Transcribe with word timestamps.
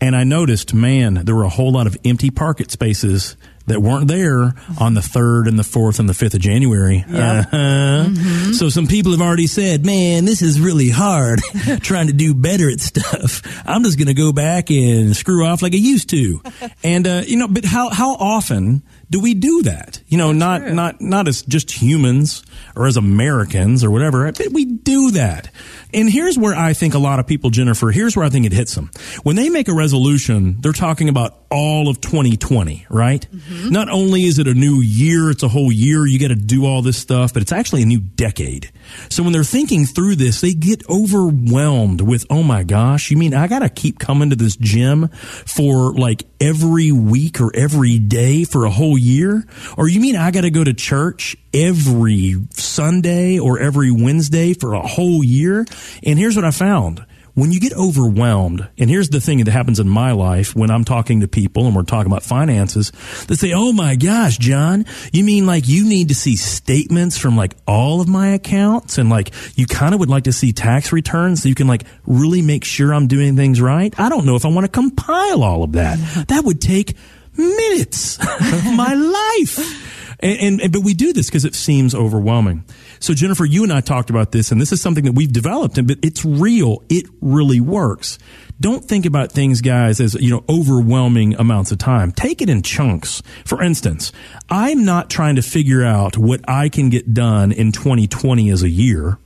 and 0.00 0.14
I 0.14 0.24
noticed, 0.24 0.74
man, 0.74 1.14
there 1.24 1.34
were 1.34 1.44
a 1.44 1.48
whole 1.48 1.72
lot 1.72 1.86
of 1.86 1.96
empty 2.04 2.30
parking 2.30 2.68
spaces 2.68 3.36
that 3.66 3.80
weren't 3.80 4.08
there 4.08 4.54
on 4.80 4.94
the 4.94 5.00
3rd 5.00 5.46
and 5.48 5.58
the 5.58 5.62
4th 5.62 5.98
and 6.00 6.08
the 6.08 6.12
5th 6.12 6.34
of 6.34 6.40
January. 6.40 7.04
Uh-huh. 7.08 8.52
So 8.52 8.68
some 8.68 8.86
people 8.86 9.12
have 9.12 9.20
already 9.20 9.46
said, 9.46 9.86
man, 9.86 10.24
this 10.24 10.42
is 10.42 10.60
really 10.60 10.90
hard 10.90 11.40
trying 11.80 12.08
to 12.08 12.12
do 12.12 12.34
better 12.34 12.68
at 12.70 12.80
stuff. 12.80 13.42
I'm 13.64 13.84
just 13.84 13.98
going 13.98 14.08
to 14.08 14.14
go 14.14 14.32
back 14.32 14.70
and 14.70 15.16
screw 15.16 15.46
off 15.46 15.62
like 15.62 15.74
I 15.74 15.78
used 15.78 16.10
to. 16.10 16.42
and, 16.82 17.06
uh, 17.06 17.22
you 17.26 17.36
know, 17.36 17.48
but 17.48 17.64
how, 17.64 17.88
how 17.90 18.14
often 18.14 18.82
do 19.12 19.20
we 19.20 19.34
do 19.34 19.62
that? 19.64 20.00
You 20.08 20.16
know, 20.16 20.32
not, 20.32 20.62
not, 20.62 21.00
not 21.02 21.28
as 21.28 21.42
just 21.42 21.70
humans 21.70 22.42
or 22.74 22.86
as 22.86 22.96
Americans 22.96 23.84
or 23.84 23.90
whatever, 23.90 24.30
but 24.32 24.48
we 24.52 24.64
do 24.64 25.10
that. 25.12 25.50
And 25.94 26.10
here's 26.10 26.38
where 26.38 26.54
I 26.54 26.72
think 26.72 26.94
a 26.94 26.98
lot 26.98 27.18
of 27.18 27.26
people, 27.26 27.50
Jennifer, 27.50 27.90
here's 27.90 28.16
where 28.16 28.24
I 28.24 28.30
think 28.30 28.46
it 28.46 28.52
hits 28.52 28.74
them. 28.74 28.90
When 29.22 29.36
they 29.36 29.50
make 29.50 29.68
a 29.68 29.74
resolution, 29.74 30.60
they're 30.60 30.72
talking 30.72 31.10
about 31.10 31.36
all 31.50 31.88
of 31.88 32.00
2020, 32.00 32.86
right? 32.88 33.26
Mm-hmm. 33.30 33.68
Not 33.68 33.90
only 33.90 34.24
is 34.24 34.38
it 34.38 34.48
a 34.48 34.54
new 34.54 34.80
year, 34.80 35.30
it's 35.30 35.42
a 35.42 35.48
whole 35.48 35.70
year, 35.70 36.06
you 36.06 36.18
got 36.18 36.28
to 36.28 36.34
do 36.34 36.64
all 36.64 36.80
this 36.80 36.96
stuff, 36.96 37.34
but 37.34 37.42
it's 37.42 37.52
actually 37.52 37.82
a 37.82 37.86
new 37.86 38.00
decade. 38.00 38.72
So 39.10 39.22
when 39.22 39.34
they're 39.34 39.44
thinking 39.44 39.84
through 39.84 40.16
this, 40.16 40.40
they 40.40 40.54
get 40.54 40.88
overwhelmed 40.88 42.00
with, 42.00 42.24
oh 42.30 42.42
my 42.42 42.64
gosh, 42.64 43.10
you 43.10 43.18
mean 43.18 43.34
I 43.34 43.46
got 43.46 43.58
to 43.58 43.68
keep 43.68 43.98
coming 43.98 44.30
to 44.30 44.36
this 44.36 44.56
gym 44.56 45.08
for 45.08 45.92
like 45.92 46.24
every 46.40 46.90
week 46.90 47.40
or 47.40 47.54
every 47.54 47.98
day 47.98 48.44
for 48.44 48.64
a 48.64 48.70
whole 48.70 48.96
year? 49.02 49.44
Or 49.76 49.88
you 49.88 50.00
mean 50.00 50.16
I 50.16 50.30
got 50.30 50.42
to 50.42 50.50
go 50.50 50.64
to 50.64 50.72
church 50.72 51.36
every 51.52 52.36
Sunday 52.50 53.38
or 53.38 53.58
every 53.58 53.90
Wednesday 53.90 54.54
for 54.54 54.74
a 54.74 54.86
whole 54.86 55.22
year? 55.24 55.66
And 56.02 56.18
here's 56.18 56.36
what 56.36 56.44
I 56.44 56.50
found. 56.50 57.04
When 57.34 57.50
you 57.50 57.60
get 57.60 57.72
overwhelmed, 57.72 58.68
and 58.76 58.90
here's 58.90 59.08
the 59.08 59.18
thing 59.18 59.38
that 59.42 59.50
happens 59.50 59.80
in 59.80 59.88
my 59.88 60.12
life 60.12 60.54
when 60.54 60.70
I'm 60.70 60.84
talking 60.84 61.20
to 61.20 61.28
people 61.28 61.66
and 61.66 61.74
we're 61.74 61.82
talking 61.84 62.12
about 62.12 62.22
finances, 62.22 62.92
they 63.26 63.36
say, 63.36 63.54
Oh 63.54 63.72
my 63.72 63.96
gosh, 63.96 64.36
Jon, 64.36 64.84
you 65.14 65.24
mean 65.24 65.46
like 65.46 65.66
you 65.66 65.88
need 65.88 66.08
to 66.08 66.14
see 66.14 66.36
statements 66.36 67.16
from 67.16 67.34
like 67.34 67.54
all 67.66 68.02
of 68.02 68.08
my 68.08 68.28
accounts 68.28 68.98
and 68.98 69.08
like 69.08 69.32
you 69.56 69.64
kind 69.64 69.94
of 69.94 70.00
would 70.00 70.10
like 70.10 70.24
to 70.24 70.32
see 70.32 70.52
tax 70.52 70.92
returns 70.92 71.42
so 71.42 71.48
you 71.48 71.54
can 71.54 71.66
like 71.68 71.84
really 72.04 72.42
make 72.42 72.64
sure 72.64 72.92
I'm 72.92 73.06
doing 73.06 73.34
things 73.34 73.62
right? 73.62 73.98
I 73.98 74.10
don't 74.10 74.26
know 74.26 74.36
if 74.36 74.44
I 74.44 74.48
want 74.48 74.66
to 74.66 74.70
compile 74.70 75.42
all 75.42 75.62
of 75.62 75.72
that. 75.72 75.98
Mm-hmm. 75.98 76.22
That 76.34 76.44
would 76.44 76.60
take 76.60 76.94
minutes 77.36 78.18
of 78.18 78.64
my 78.74 78.94
life. 78.94 80.18
And, 80.20 80.38
and, 80.38 80.60
and- 80.60 80.72
but 80.72 80.82
we 80.82 80.94
do 80.94 81.12
this 81.12 81.26
because 81.26 81.44
it 81.44 81.54
seems 81.54 81.94
overwhelming. 81.94 82.64
So 83.00 83.14
Jennifer, 83.14 83.44
you 83.44 83.64
and 83.64 83.72
I 83.72 83.80
talked 83.80 84.10
about 84.10 84.30
this, 84.30 84.52
and 84.52 84.60
this 84.60 84.70
is 84.70 84.80
something 84.80 85.04
that 85.04 85.12
we've 85.12 85.32
developed, 85.32 85.76
and 85.76 85.88
but 85.88 85.98
it's 86.02 86.24
real. 86.24 86.82
It 86.88 87.06
really 87.20 87.60
works. 87.60 88.18
Don't 88.60 88.84
think 88.84 89.06
about 89.06 89.32
things, 89.32 89.60
guys, 89.60 89.98
as 89.98 90.14
you 90.14 90.30
know, 90.30 90.44
overwhelming 90.48 91.34
amounts 91.34 91.72
of 91.72 91.78
time. 91.78 92.12
Take 92.12 92.40
it 92.40 92.48
in 92.48 92.62
chunks. 92.62 93.20
For 93.44 93.60
instance, 93.60 94.12
I'm 94.48 94.84
not 94.84 95.10
trying 95.10 95.34
to 95.34 95.42
figure 95.42 95.82
out 95.82 96.16
what 96.16 96.48
I 96.48 96.68
can 96.68 96.88
get 96.88 97.12
done 97.12 97.50
in 97.50 97.72
2020 97.72 98.50
as 98.50 98.62
a 98.62 98.68
year. 98.68 99.18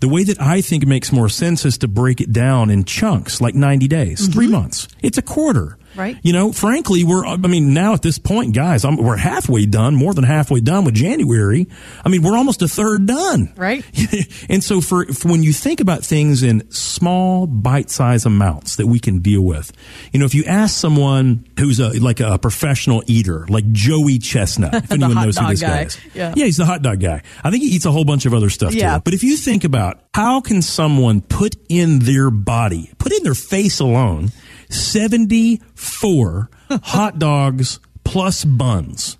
The 0.00 0.08
way 0.08 0.24
that 0.24 0.40
I 0.40 0.60
think 0.60 0.86
makes 0.86 1.12
more 1.12 1.28
sense 1.28 1.66
is 1.66 1.76
to 1.78 1.88
break 1.88 2.20
it 2.22 2.32
down 2.32 2.70
in 2.70 2.84
chunks, 2.84 3.40
like 3.40 3.54
90 3.54 3.88
days, 3.88 4.28
three 4.28 4.46
mm-hmm. 4.46 4.52
months. 4.52 4.88
It's 5.02 5.18
a 5.18 5.22
quarter. 5.22 5.77
Right. 5.98 6.16
You 6.22 6.32
know, 6.32 6.52
frankly, 6.52 7.02
we're, 7.04 7.26
I 7.26 7.36
mean, 7.36 7.74
now 7.74 7.92
at 7.92 8.02
this 8.02 8.18
point, 8.18 8.54
guys, 8.54 8.84
I'm, 8.84 8.96
we're 8.96 9.16
halfway 9.16 9.66
done, 9.66 9.96
more 9.96 10.14
than 10.14 10.24
halfway 10.24 10.60
done 10.60 10.84
with 10.84 10.94
January. 10.94 11.66
I 12.04 12.08
mean, 12.08 12.22
we're 12.22 12.36
almost 12.36 12.62
a 12.62 12.68
third 12.68 13.06
done. 13.06 13.52
Right. 13.56 13.84
and 14.48 14.62
so 14.62 14.80
for, 14.80 15.06
for 15.06 15.28
when 15.28 15.42
you 15.42 15.52
think 15.52 15.80
about 15.80 16.04
things 16.04 16.42
in 16.44 16.70
small 16.70 17.46
bite-sized 17.46 18.26
amounts 18.26 18.76
that 18.76 18.86
we 18.86 19.00
can 19.00 19.18
deal 19.18 19.42
with, 19.42 19.72
you 20.12 20.20
know, 20.20 20.24
if 20.24 20.34
you 20.34 20.44
ask 20.44 20.78
someone 20.78 21.44
who's 21.58 21.80
a, 21.80 21.90
like 22.00 22.20
a 22.20 22.38
professional 22.38 23.02
eater, 23.06 23.44
like 23.48 23.70
Joey 23.72 24.18
Chestnut, 24.18 24.74
if 24.84 24.92
anyone 24.92 25.14
knows 25.16 25.36
who 25.36 25.48
this 25.48 25.60
guy. 25.60 25.66
guy 25.68 25.82
is. 25.82 25.98
Yeah. 26.14 26.32
Yeah, 26.36 26.44
he's 26.44 26.56
the 26.58 26.64
hot 26.66 26.82
dog 26.82 27.00
guy. 27.00 27.22
I 27.42 27.50
think 27.50 27.62
he 27.64 27.70
eats 27.70 27.84
a 27.86 27.90
whole 27.90 28.04
bunch 28.04 28.24
of 28.24 28.34
other 28.34 28.50
stuff 28.50 28.72
Yeah. 28.72 28.96
too. 28.98 29.02
But 29.04 29.14
if 29.14 29.24
you 29.24 29.36
think 29.36 29.64
about 29.64 30.00
how 30.14 30.40
can 30.40 30.62
someone 30.62 31.20
put 31.22 31.56
in 31.68 31.98
their 32.00 32.30
body, 32.30 32.90
put 32.98 33.12
in 33.12 33.24
their 33.24 33.34
face 33.34 33.80
alone, 33.80 34.30
74 34.68 36.50
hot 36.70 37.18
dogs 37.18 37.80
plus 38.04 38.44
buns 38.44 39.16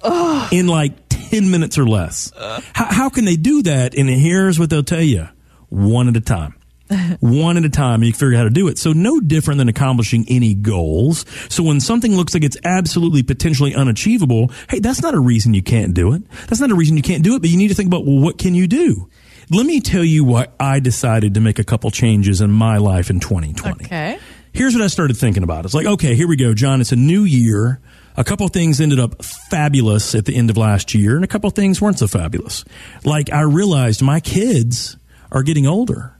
in 0.52 0.66
like 0.66 0.92
10 1.08 1.50
minutes 1.50 1.78
or 1.78 1.86
less. 1.86 2.32
How, 2.36 2.86
how 2.86 3.08
can 3.10 3.24
they 3.24 3.36
do 3.36 3.62
that? 3.64 3.94
And 3.94 4.08
here's 4.08 4.58
what 4.58 4.70
they'll 4.70 4.82
tell 4.82 5.02
you. 5.02 5.28
One 5.68 6.08
at 6.08 6.16
a 6.16 6.20
time. 6.20 6.54
One 7.20 7.58
at 7.58 7.66
a 7.66 7.68
time, 7.68 8.02
you 8.02 8.14
figure 8.14 8.32
out 8.32 8.38
how 8.38 8.44
to 8.44 8.50
do 8.50 8.66
it. 8.68 8.78
So 8.78 8.94
no 8.94 9.20
different 9.20 9.58
than 9.58 9.68
accomplishing 9.68 10.24
any 10.26 10.54
goals. 10.54 11.26
So 11.50 11.62
when 11.62 11.80
something 11.80 12.16
looks 12.16 12.32
like 12.32 12.42
it's 12.44 12.56
absolutely 12.64 13.22
potentially 13.22 13.74
unachievable, 13.74 14.50
hey, 14.70 14.78
that's 14.78 15.02
not 15.02 15.12
a 15.12 15.20
reason 15.20 15.52
you 15.52 15.62
can't 15.62 15.92
do 15.92 16.14
it. 16.14 16.22
That's 16.46 16.60
not 16.62 16.70
a 16.70 16.74
reason 16.74 16.96
you 16.96 17.02
can't 17.02 17.22
do 17.22 17.36
it, 17.36 17.40
but 17.42 17.50
you 17.50 17.58
need 17.58 17.68
to 17.68 17.74
think 17.74 17.88
about, 17.88 18.06
well, 18.06 18.18
what 18.18 18.38
can 18.38 18.54
you 18.54 18.66
do? 18.66 19.10
Let 19.50 19.66
me 19.66 19.82
tell 19.82 20.04
you 20.04 20.24
why 20.24 20.48
I 20.58 20.80
decided 20.80 21.34
to 21.34 21.40
make 21.40 21.58
a 21.58 21.64
couple 21.64 21.90
changes 21.90 22.40
in 22.40 22.50
my 22.50 22.78
life 22.78 23.10
in 23.10 23.20
2020 23.20 23.84
Okay. 23.84 24.18
Here's 24.58 24.74
what 24.74 24.82
I 24.82 24.88
started 24.88 25.16
thinking 25.16 25.44
about. 25.44 25.64
It's 25.64 25.72
like, 25.72 25.86
okay, 25.86 26.16
here 26.16 26.26
we 26.26 26.34
go, 26.34 26.52
Jon. 26.52 26.80
It's 26.80 26.90
a 26.90 26.96
new 26.96 27.22
year. 27.22 27.80
A 28.16 28.24
couple 28.24 28.44
of 28.44 28.52
things 28.52 28.80
ended 28.80 28.98
up 28.98 29.24
fabulous 29.24 30.16
at 30.16 30.24
the 30.24 30.34
end 30.34 30.50
of 30.50 30.56
last 30.56 30.96
year, 30.96 31.14
and 31.14 31.22
a 31.24 31.28
couple 31.28 31.46
of 31.46 31.54
things 31.54 31.80
weren't 31.80 32.00
so 32.00 32.08
fabulous. 32.08 32.64
Like, 33.04 33.32
I 33.32 33.42
realized 33.42 34.02
my 34.02 34.18
kids 34.18 34.96
are 35.30 35.44
getting 35.44 35.68
older. 35.68 36.16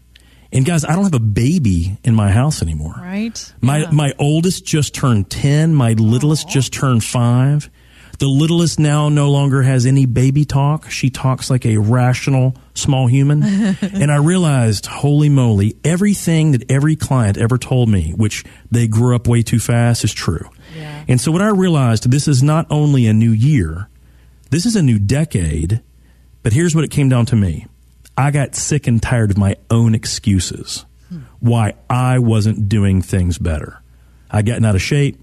And 0.52 0.64
guys, 0.64 0.85
I 0.85 0.94
don't 0.94 1.02
have 1.02 1.14
a 1.14 1.19
baby 1.19 1.99
in 2.05 2.14
my 2.14 2.31
house 2.31 2.62
anymore. 2.62 2.94
Right. 2.96 3.52
My 3.61 3.79
Yeah. 3.79 3.90
my 3.90 4.14
oldest 4.20 4.64
just 4.64 4.94
turned 4.94 5.31
10, 5.31 5.75
my 5.75 5.94
littlest 5.94 6.49
just 6.49 6.73
turned 6.73 7.02
5. 7.02 7.69
The 8.19 8.26
littlest 8.26 8.81
now 8.81 9.09
no 9.09 9.31
longer 9.31 9.62
has 9.62 9.87
any 9.87 10.05
baby 10.05 10.44
talk. 10.44 10.91
She 10.91 11.09
talks 11.09 11.50
like 11.50 11.65
a 11.65 11.76
rational 11.76 12.56
small 12.75 13.06
human. 13.06 13.43
and 13.81 14.11
I 14.11 14.17
realized, 14.17 14.87
holy 14.87 15.29
moly, 15.29 15.76
everything 15.85 16.53
that 16.53 16.69
every 16.70 16.97
client 16.97 17.38
ever 17.38 17.59
told 17.59 17.88
me, 17.88 18.12
which 18.17 18.44
they 18.70 18.88
grew 18.88 19.15
up 19.15 19.29
way 19.29 19.43
too 19.43 19.61
fast, 19.61 20.03
is 20.03 20.12
true. 20.12 20.50
Yeah. 20.76 21.05
And 21.06 21.20
so 21.20 21.31
what 21.31 21.43
I 21.43 21.50
realized, 21.50 22.11
this 22.11 22.26
is 22.26 22.43
not 22.43 22.67
only 22.70 23.06
a 23.06 23.12
new 23.12 23.31
year, 23.31 23.88
this 24.50 24.67
is 24.67 24.75
a 24.75 24.82
new 24.82 24.99
decade, 24.99 25.81
but 26.43 26.53
here's 26.53 26.75
what 26.75 26.82
it 26.82 26.91
came 26.91 27.09
down 27.09 27.25
to 27.26 27.37
me. 27.37 27.67
I 28.17 28.32
got 28.32 28.56
sick 28.56 28.88
and 28.88 29.00
tired 29.00 29.31
of 29.31 29.38
my 29.38 29.56
own 29.71 29.94
excuses. 29.94 30.85
Hmm. 31.09 31.21
why 31.41 31.75
I 31.88 32.19
wasn't 32.19 32.69
doing 32.69 33.00
things 33.00 33.38
better. 33.38 33.82
I 34.31 34.43
gotten 34.43 34.64
out 34.64 34.75
of 34.75 34.82
shape. 34.82 35.19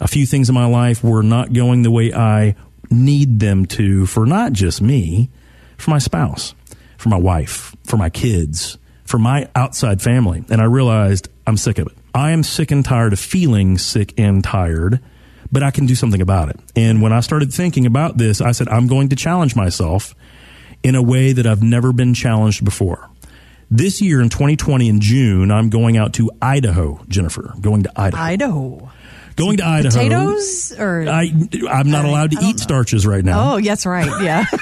A 0.00 0.08
few 0.08 0.26
things 0.26 0.48
in 0.48 0.54
my 0.54 0.66
life 0.66 1.02
were 1.04 1.22
not 1.22 1.52
going 1.52 1.82
the 1.82 1.90
way 1.90 2.12
I 2.12 2.56
need 2.90 3.40
them 3.40 3.66
to 3.66 4.06
for 4.06 4.26
not 4.26 4.52
just 4.52 4.82
me, 4.82 5.30
for 5.76 5.90
my 5.90 5.98
spouse, 5.98 6.54
for 6.98 7.08
my 7.08 7.16
wife, 7.16 7.74
for 7.84 7.96
my 7.96 8.10
kids, 8.10 8.78
for 9.04 9.18
my 9.18 9.48
outside 9.54 10.02
family. 10.02 10.44
And 10.50 10.60
I 10.60 10.64
realized 10.64 11.28
I'm 11.46 11.56
sick 11.56 11.78
of 11.78 11.86
it. 11.86 11.94
I 12.14 12.30
am 12.30 12.42
sick 12.42 12.70
and 12.70 12.84
tired 12.84 13.12
of 13.12 13.18
feeling 13.18 13.78
sick 13.78 14.14
and 14.18 14.42
tired, 14.42 15.00
but 15.50 15.62
I 15.62 15.70
can 15.70 15.86
do 15.86 15.94
something 15.94 16.20
about 16.20 16.48
it. 16.48 16.60
And 16.76 17.02
when 17.02 17.12
I 17.12 17.20
started 17.20 17.52
thinking 17.52 17.86
about 17.86 18.18
this, 18.18 18.40
I 18.40 18.52
said, 18.52 18.68
I'm 18.68 18.86
going 18.86 19.08
to 19.08 19.16
challenge 19.16 19.56
myself 19.56 20.14
in 20.82 20.94
a 20.94 21.02
way 21.02 21.32
that 21.32 21.46
I've 21.46 21.62
never 21.62 21.92
been 21.92 22.14
challenged 22.14 22.64
before. 22.64 23.10
This 23.70 24.00
year 24.00 24.20
in 24.20 24.28
2020 24.28 24.88
in 24.88 25.00
June, 25.00 25.50
I'm 25.50 25.70
going 25.70 25.96
out 25.96 26.12
to 26.14 26.30
Idaho, 26.40 27.00
Jennifer. 27.08 27.54
Going 27.60 27.82
to 27.84 28.00
Idaho. 28.00 28.22
Idaho. 28.22 28.92
Going 29.36 29.56
to 29.58 29.66
Idaho. 29.66 29.96
Potatoes 29.96 30.72
or 30.78 31.08
I, 31.08 31.30
I'm 31.68 31.90
not 31.90 32.04
allowed 32.04 32.30
to 32.32 32.38
eat 32.42 32.60
starches 32.60 33.06
right 33.06 33.24
now. 33.24 33.54
Oh, 33.54 33.60
that's 33.60 33.86
right. 33.86 34.22
Yeah. 34.22 34.44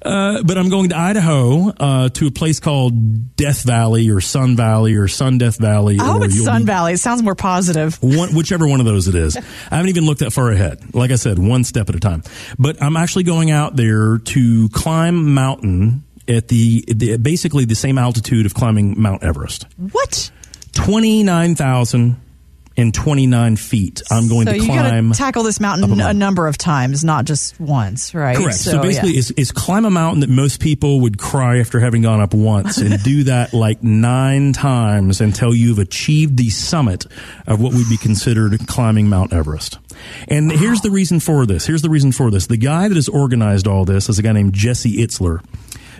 Uh, 0.00 0.42
but 0.44 0.56
I'm 0.56 0.68
going 0.68 0.90
to 0.90 0.96
Idaho 0.96 1.70
uh, 1.70 2.08
to 2.10 2.28
a 2.28 2.30
place 2.30 2.60
called 2.60 3.36
Death 3.36 3.64
Valley 3.64 4.08
or 4.10 4.20
Sun 4.20 4.56
Valley 4.56 4.94
or 4.94 5.08
Sun 5.08 5.38
Death 5.38 5.58
Valley. 5.58 5.96
Oh, 6.00 6.22
it's 6.22 6.42
Sun 6.42 6.64
Valley. 6.66 6.92
It 6.92 6.98
sounds 6.98 7.22
more 7.22 7.34
positive. 7.34 8.00
one, 8.00 8.34
whichever 8.34 8.66
one 8.68 8.78
of 8.80 8.86
those 8.86 9.08
it 9.08 9.16
is. 9.16 9.36
I 9.36 9.42
haven't 9.74 9.88
even 9.88 10.06
looked 10.06 10.20
that 10.20 10.32
far 10.32 10.50
ahead. 10.50 10.94
Like 10.94 11.10
I 11.10 11.16
said, 11.16 11.38
one 11.38 11.64
step 11.64 11.88
at 11.88 11.96
a 11.96 12.00
time. 12.00 12.22
But 12.58 12.80
I'm 12.82 12.96
actually 12.96 13.24
going 13.24 13.50
out 13.50 13.74
there 13.74 14.18
to 14.18 14.68
climb 14.68 15.34
mountain 15.34 16.04
at 16.28 16.48
the, 16.48 16.84
the 16.86 17.16
basically 17.16 17.64
the 17.64 17.74
same 17.74 17.98
altitude 17.98 18.46
of 18.46 18.54
climbing 18.54 19.00
Mount 19.00 19.24
Everest. 19.24 19.66
What? 19.76 20.30
29,029 20.78 23.56
feet. 23.56 24.02
I'm 24.10 24.28
going 24.28 24.46
so 24.46 24.52
to 24.52 24.58
you 24.58 24.64
climb. 24.64 25.12
tackle 25.12 25.42
this 25.42 25.60
mountain 25.60 26.00
a 26.00 26.08
a, 26.08 26.14
number 26.14 26.46
of 26.46 26.56
times, 26.56 27.04
not 27.04 27.24
just 27.24 27.58
once, 27.60 28.14
right? 28.14 28.36
Correct. 28.36 28.56
So, 28.56 28.76
yeah. 28.76 28.82
basically, 28.82 29.10
it's, 29.12 29.30
it's 29.36 29.50
climb 29.50 29.84
a 29.84 29.90
mountain 29.90 30.20
that 30.20 30.30
most 30.30 30.60
people 30.60 31.00
would 31.00 31.18
cry 31.18 31.58
after 31.58 31.80
having 31.80 32.02
gone 32.02 32.20
up 32.20 32.32
once 32.32 32.78
and 32.78 33.02
do 33.02 33.24
that 33.24 33.52
like 33.52 33.82
nine 33.82 34.52
times 34.52 35.20
until 35.20 35.52
you've 35.54 35.80
achieved 35.80 36.36
the 36.36 36.50
summit 36.50 37.06
of 37.46 37.60
what 37.60 37.74
would 37.74 37.88
be 37.88 37.96
considered 37.96 38.68
climbing 38.68 39.08
Mount 39.08 39.32
Everest. 39.32 39.78
And 40.28 40.52
here's 40.52 40.80
the 40.80 40.92
reason 40.92 41.18
for 41.20 41.44
this. 41.44 41.66
Here's 41.66 41.82
the 41.82 41.90
reason 41.90 42.12
for 42.12 42.30
this. 42.30 42.46
The 42.46 42.56
guy 42.56 42.86
that 42.88 42.94
has 42.94 43.08
organized 43.08 43.66
all 43.66 43.84
this 43.84 44.08
is 44.08 44.16
a 44.18 44.22
guy 44.22 44.32
named 44.32 44.54
Jesse 44.54 44.96
Itzler. 44.98 45.42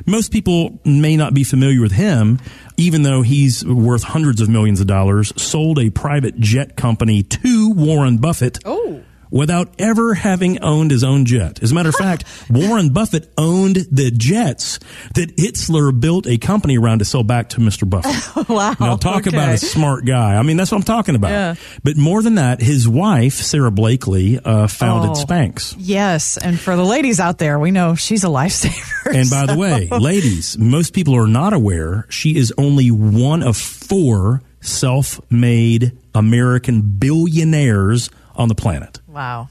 Most 0.06 0.32
people 0.32 0.80
may 0.84 1.16
not 1.16 1.34
be 1.34 1.44
familiar 1.44 1.80
with 1.80 1.92
him, 1.92 2.38
even 2.76 3.02
though 3.02 3.22
he's 3.22 3.64
worth 3.64 4.02
hundreds 4.02 4.40
of 4.40 4.48
millions 4.48 4.80
of 4.80 4.86
dollars, 4.86 5.32
sold 5.40 5.78
a 5.78 5.90
private 5.90 6.38
jet 6.38 6.76
company 6.76 7.22
to 7.22 7.70
Warren 7.72 8.18
Buffett 8.18 8.58
Oh. 8.64 9.02
Without 9.30 9.74
ever 9.78 10.14
having 10.14 10.60
owned 10.62 10.90
his 10.90 11.04
own 11.04 11.24
jet. 11.24 11.62
As 11.62 11.72
a 11.72 11.74
matter 11.74 11.88
of 11.90 11.94
fact, 11.96 12.24
Warren 12.50 12.90
Buffett 12.90 13.30
owned 13.36 13.76
the 13.90 14.10
jets 14.10 14.78
that 15.14 15.36
Itzler 15.36 15.98
built 15.98 16.26
a 16.26 16.38
company 16.38 16.78
around 16.78 17.00
to 17.00 17.04
sell 17.04 17.22
back 17.22 17.50
to 17.50 17.60
Mr. 17.60 17.88
Buffett. 17.88 18.48
wow. 18.48 18.74
Now, 18.80 18.96
talk 18.96 19.26
about 19.26 19.50
a 19.54 19.58
smart 19.58 20.04
guy. 20.06 20.36
I 20.36 20.42
mean, 20.42 20.56
that's 20.56 20.70
what 20.72 20.78
I'm 20.78 20.84
talking 20.84 21.14
about. 21.14 21.30
Yeah. 21.30 21.54
But 21.84 21.96
more 21.96 22.22
than 22.22 22.36
that, 22.36 22.60
his 22.62 22.88
wife, 22.88 23.34
Sara 23.34 23.70
Blakely, 23.70 24.38
uh, 24.38 24.66
founded 24.66 25.10
Oh. 25.10 25.14
Spanx. 25.24 25.74
Yes, 25.78 26.36
and 26.38 26.58
for 26.58 26.74
the 26.76 26.84
ladies 26.84 27.20
out 27.20 27.38
there, 27.38 27.58
we 27.58 27.70
know 27.70 27.94
she's 27.94 28.24
a 28.24 28.28
lifesaver. 28.28 29.14
And 29.14 29.28
by 29.30 29.46
the 29.46 29.56
way, 29.58 29.88
ladies, 29.88 30.56
most 30.58 30.92
people 30.94 31.14
are 31.16 31.26
not 31.26 31.52
aware 31.52 32.06
she 32.08 32.36
is 32.36 32.52
only 32.58 32.90
one 32.90 33.42
of 33.42 33.56
four 33.56 34.42
self 34.60 35.20
made 35.30 35.92
American 36.14 36.82
billionaires 36.98 38.10
on 38.38 38.48
the 38.48 38.54
planet. 38.54 39.00
wow. 39.06 39.48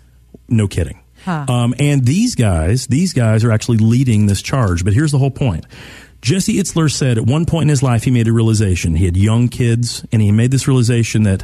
No 0.49 0.67
kidding. 0.67 0.99
Huh. 1.25 1.45
Um, 1.49 1.75
and 1.77 2.05
these 2.05 2.35
guys, 2.35 2.87
these 2.87 3.11
guys 3.11 3.43
are 3.43 3.51
actually 3.51 3.79
leading 3.79 4.27
this 4.27 4.41
charge. 4.41 4.85
But 4.85 4.93
here's 4.93 5.11
the 5.11 5.17
whole 5.17 5.31
point. 5.31 5.65
Jesse 6.21 6.55
Itzler 6.55 6.89
said 6.89 7.17
at 7.17 7.25
one 7.25 7.45
point 7.45 7.63
in 7.63 7.69
his 7.69 7.83
life, 7.83 8.03
he 8.05 8.11
made 8.11 8.27
a 8.27 8.31
realization. 8.33 8.95
He 8.95 9.05
had 9.05 9.17
young 9.17 9.49
kids, 9.49 10.05
and 10.11 10.21
he 10.21 10.31
made 10.31 10.51
this 10.51 10.67
realization 10.67 11.23
that 11.23 11.43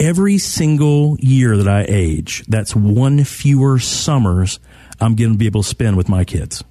every 0.00 0.38
single 0.38 1.18
year 1.20 1.56
that 1.58 1.68
I 1.68 1.84
age, 1.88 2.44
that's 2.48 2.74
one 2.74 3.22
fewer 3.24 3.78
summers 3.78 4.60
I'm 5.00 5.14
going 5.14 5.32
to 5.32 5.38
be 5.38 5.46
able 5.46 5.62
to 5.62 5.68
spend 5.68 5.96
with 5.96 6.08
my 6.08 6.24
kids. 6.24 6.64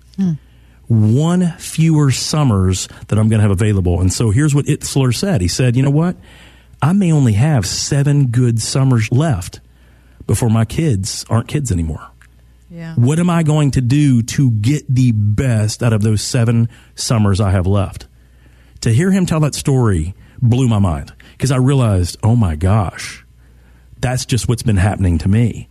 One 0.88 1.52
fewer 1.58 2.12
summers 2.12 2.88
that 3.10 3.20
I'm 3.20 3.30
going 3.30 3.40
to 3.40 3.44
have 3.44 3.52
available. 3.52 4.02
And 4.02 4.12
so 4.12 4.32
here's 4.32 4.56
what 4.56 4.66
Itzler 4.66 5.14
said. 5.14 5.42
He 5.42 5.48
said, 5.48 5.76
you 5.76 5.84
know 5.84 5.92
what? 5.92 6.16
I 6.82 6.94
may 6.94 7.12
only 7.12 7.34
have 7.34 7.66
seven 7.66 8.28
good 8.28 8.62
summers 8.62 9.12
left 9.12 9.60
before 10.28 10.50
my 10.50 10.66
kids 10.66 11.26
aren't 11.30 11.48
kids 11.48 11.72
anymore. 11.72 12.12
Yeah. 12.70 12.96
What 12.96 13.20
am 13.20 13.30
I 13.30 13.44
going 13.44 13.72
to 13.72 13.82
do 13.82 14.22
to 14.22 14.52
get 14.52 14.84
the 14.94 15.14
best 15.14 15.82
out 15.82 15.94
of 15.94 16.02
those 16.02 16.22
seven 16.22 16.70
summers 16.96 17.40
I 17.40 17.52
have 17.52 17.66
left? 17.66 18.08
To 18.82 18.92
hear 18.92 19.12
him 19.12 19.26
tell 19.26 19.40
that 19.40 19.56
story 19.56 20.14
blew 20.42 20.68
my 20.68 20.80
mind 20.80 21.14
because 21.32 21.52
I 21.52 21.58
realized, 21.58 22.18
oh 22.24 22.36
my 22.36 22.56
gosh, 22.56 23.26
that's 24.00 24.26
just 24.26 24.48
what's 24.48 24.64
been 24.64 24.78
happening 24.78 25.18
to 25.20 25.30
me. 25.30 25.70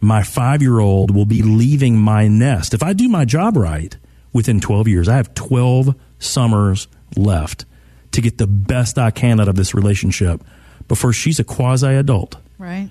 My 0.00 0.22
five 0.22 0.62
year 0.62 0.78
old 0.78 1.14
will 1.14 1.26
be 1.26 1.42
leaving 1.42 1.98
my 1.98 2.28
nest. 2.28 2.72
If 2.72 2.82
I 2.82 2.92
do 2.92 3.08
my 3.08 3.24
job 3.24 3.56
right 3.56 3.96
within 4.32 4.60
12 4.60 4.88
years, 4.88 5.08
I 5.08 5.16
have 5.16 5.34
12 5.34 5.94
summers 6.18 6.88
left 7.16 7.64
to 8.12 8.20
get 8.20 8.38
the 8.38 8.46
best 8.46 8.98
I 8.98 9.10
can 9.10 9.38
out 9.38 9.48
of 9.48 9.56
this 9.56 9.74
relationship 9.74 10.42
before 10.86 11.12
she's 11.12 11.38
a 11.38 11.44
quasi 11.44 11.88
adult. 11.88 12.36
Right. 12.58 12.90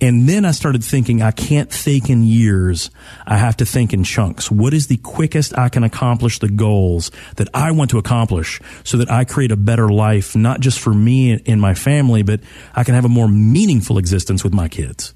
And 0.00 0.28
then 0.28 0.44
I 0.44 0.50
started 0.50 0.84
thinking, 0.84 1.22
I 1.22 1.30
can't 1.30 1.70
think 1.70 2.10
in 2.10 2.24
years. 2.24 2.90
I 3.26 3.38
have 3.38 3.56
to 3.58 3.64
think 3.64 3.94
in 3.94 4.04
chunks. 4.04 4.50
What 4.50 4.74
is 4.74 4.88
the 4.88 4.96
quickest 4.98 5.56
I 5.56 5.68
can 5.68 5.84
accomplish 5.84 6.40
the 6.40 6.48
goals 6.48 7.10
that 7.36 7.48
I 7.54 7.70
want 7.70 7.90
to 7.90 7.98
accomplish 7.98 8.60
so 8.82 8.98
that 8.98 9.10
I 9.10 9.24
create 9.24 9.52
a 9.52 9.56
better 9.56 9.88
life, 9.88 10.34
not 10.36 10.60
just 10.60 10.80
for 10.80 10.92
me 10.92 11.40
and 11.46 11.60
my 11.60 11.74
family, 11.74 12.22
but 12.22 12.40
I 12.74 12.84
can 12.84 12.94
have 12.94 13.04
a 13.04 13.08
more 13.08 13.28
meaningful 13.28 13.96
existence 13.96 14.42
with 14.42 14.52
my 14.52 14.68
kids? 14.68 15.14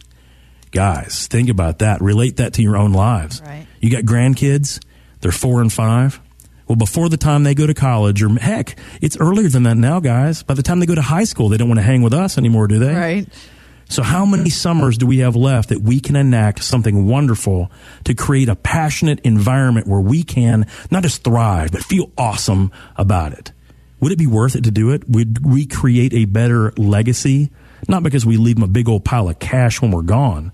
Guys, 0.70 1.26
think 1.26 1.48
about 1.48 1.80
that. 1.80 2.00
Relate 2.00 2.36
that 2.36 2.52
to 2.54 2.62
your 2.62 2.76
own 2.76 2.92
lives. 2.92 3.42
Right. 3.44 3.66
You 3.80 3.90
got 3.90 4.04
grandkids, 4.04 4.80
they're 5.20 5.32
four 5.32 5.60
and 5.60 5.72
five. 5.72 6.20
Well, 6.66 6.76
before 6.76 7.08
the 7.08 7.16
time 7.16 7.44
they 7.44 7.54
go 7.54 7.66
to 7.66 7.74
college, 7.74 8.22
or 8.22 8.28
heck, 8.38 8.78
it's 9.00 9.16
earlier 9.16 9.48
than 9.48 9.62
that 9.62 9.76
now, 9.78 10.00
guys. 10.00 10.42
By 10.42 10.52
the 10.52 10.62
time 10.62 10.80
they 10.80 10.86
go 10.86 10.94
to 10.94 11.02
high 11.02 11.24
school, 11.24 11.48
they 11.48 11.56
don't 11.56 11.68
want 11.68 11.78
to 11.78 11.84
hang 11.84 12.02
with 12.02 12.12
us 12.12 12.36
anymore, 12.36 12.68
do 12.68 12.78
they? 12.78 12.94
Right. 12.94 13.28
So, 13.90 14.02
how 14.02 14.26
many 14.26 14.50
summers 14.50 14.98
do 14.98 15.06
we 15.06 15.18
have 15.18 15.34
left 15.34 15.70
that 15.70 15.80
we 15.80 15.98
can 15.98 16.14
enact 16.14 16.62
something 16.62 17.06
wonderful 17.06 17.70
to 18.04 18.14
create 18.14 18.50
a 18.50 18.54
passionate 18.54 19.20
environment 19.20 19.86
where 19.86 20.00
we 20.00 20.22
can 20.22 20.66
not 20.90 21.02
just 21.02 21.24
thrive, 21.24 21.72
but 21.72 21.82
feel 21.82 22.10
awesome 22.18 22.70
about 22.96 23.32
it? 23.32 23.52
Would 24.00 24.12
it 24.12 24.18
be 24.18 24.26
worth 24.26 24.56
it 24.56 24.64
to 24.64 24.70
do 24.70 24.90
it? 24.90 25.08
Would 25.08 25.44
we 25.44 25.64
create 25.64 26.12
a 26.12 26.26
better 26.26 26.72
legacy? 26.76 27.50
Not 27.88 28.02
because 28.02 28.26
we 28.26 28.36
leave 28.36 28.56
them 28.56 28.64
a 28.64 28.68
big 28.68 28.88
old 28.88 29.06
pile 29.06 29.28
of 29.28 29.38
cash 29.38 29.80
when 29.80 29.90
we're 29.90 30.02
gone, 30.02 30.52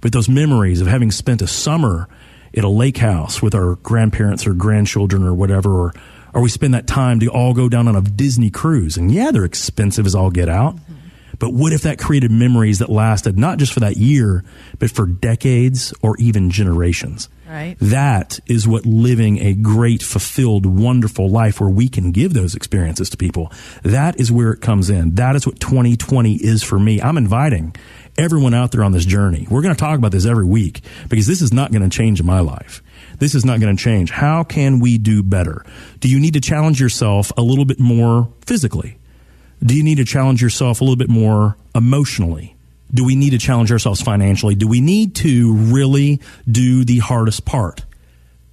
but 0.00 0.12
those 0.12 0.28
memories 0.28 0.80
of 0.80 0.88
having 0.88 1.12
spent 1.12 1.40
a 1.40 1.46
summer 1.46 2.08
at 2.56 2.64
a 2.64 2.68
lake 2.68 2.98
house 2.98 3.40
with 3.40 3.54
our 3.54 3.76
grandparents 3.76 4.46
or 4.46 4.54
grandchildren 4.54 5.22
or 5.22 5.32
whatever, 5.32 5.70
or, 5.70 5.94
or 6.34 6.42
we 6.42 6.48
spend 6.48 6.74
that 6.74 6.86
time 6.88 7.20
to 7.20 7.28
all 7.28 7.54
go 7.54 7.68
down 7.68 7.86
on 7.86 7.94
a 7.94 8.02
Disney 8.02 8.50
cruise. 8.50 8.96
And 8.96 9.10
yeah, 9.12 9.30
they're 9.30 9.44
expensive 9.44 10.04
as 10.04 10.14
all 10.14 10.30
get 10.30 10.48
out. 10.48 10.76
But 11.42 11.54
what 11.54 11.72
if 11.72 11.82
that 11.82 11.98
created 11.98 12.30
memories 12.30 12.78
that 12.78 12.88
lasted 12.88 13.36
not 13.36 13.58
just 13.58 13.72
for 13.72 13.80
that 13.80 13.96
year, 13.96 14.44
but 14.78 14.92
for 14.92 15.06
decades 15.06 15.92
or 16.00 16.16
even 16.18 16.52
generations? 16.52 17.28
Right. 17.48 17.74
That 17.80 18.38
is 18.46 18.68
what 18.68 18.86
living 18.86 19.40
a 19.40 19.52
great, 19.52 20.04
fulfilled, 20.04 20.66
wonderful 20.66 21.28
life 21.28 21.60
where 21.60 21.68
we 21.68 21.88
can 21.88 22.12
give 22.12 22.32
those 22.32 22.54
experiences 22.54 23.10
to 23.10 23.16
people. 23.16 23.50
That 23.82 24.20
is 24.20 24.30
where 24.30 24.52
it 24.52 24.60
comes 24.60 24.88
in. 24.88 25.16
That 25.16 25.34
is 25.34 25.44
what 25.44 25.58
2020 25.58 26.36
is 26.36 26.62
for 26.62 26.78
me. 26.78 27.02
I'm 27.02 27.18
inviting 27.18 27.74
everyone 28.16 28.54
out 28.54 28.70
there 28.70 28.84
on 28.84 28.92
this 28.92 29.04
journey. 29.04 29.48
We're 29.50 29.62
going 29.62 29.74
to 29.74 29.80
talk 29.80 29.98
about 29.98 30.12
this 30.12 30.26
every 30.26 30.46
week 30.46 30.82
because 31.08 31.26
this 31.26 31.42
is 31.42 31.52
not 31.52 31.72
going 31.72 31.82
to 31.82 31.88
change 31.94 32.22
my 32.22 32.38
life. 32.38 32.84
This 33.18 33.34
is 33.34 33.44
not 33.44 33.58
going 33.58 33.76
to 33.76 33.82
change. 33.82 34.12
How 34.12 34.44
can 34.44 34.78
we 34.78 34.96
do 34.96 35.24
better? 35.24 35.66
Do 35.98 36.08
you 36.08 36.20
need 36.20 36.34
to 36.34 36.40
challenge 36.40 36.80
yourself 36.80 37.32
a 37.36 37.42
little 37.42 37.64
bit 37.64 37.80
more 37.80 38.32
physically? 38.46 38.98
Do 39.64 39.76
you 39.76 39.84
need 39.84 39.96
to 39.96 40.04
challenge 40.04 40.42
yourself 40.42 40.80
a 40.80 40.84
little 40.84 40.96
bit 40.96 41.08
more 41.08 41.56
emotionally? 41.74 42.56
Do 42.92 43.04
we 43.04 43.14
need 43.14 43.30
to 43.30 43.38
challenge 43.38 43.70
ourselves 43.70 44.02
financially? 44.02 44.54
Do 44.54 44.66
we 44.66 44.80
need 44.80 45.14
to 45.16 45.54
really 45.54 46.20
do 46.50 46.84
the 46.84 46.98
hardest 46.98 47.44
part? 47.44 47.84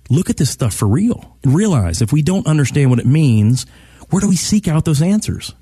Look 0.10 0.30
at 0.30 0.38
this 0.38 0.50
stuff 0.50 0.74
for 0.74 0.88
real 0.88 1.36
and 1.44 1.54
realize 1.54 2.02
if 2.02 2.14
we 2.14 2.22
don't 2.22 2.48
understand 2.48 2.90
what 2.90 3.00
it 3.00 3.06
means, 3.06 3.66
where 4.10 4.22
do 4.22 4.30
we 4.30 4.36
seek 4.36 4.68
out 4.68 4.86
those 4.86 5.02
answers? 5.02 5.54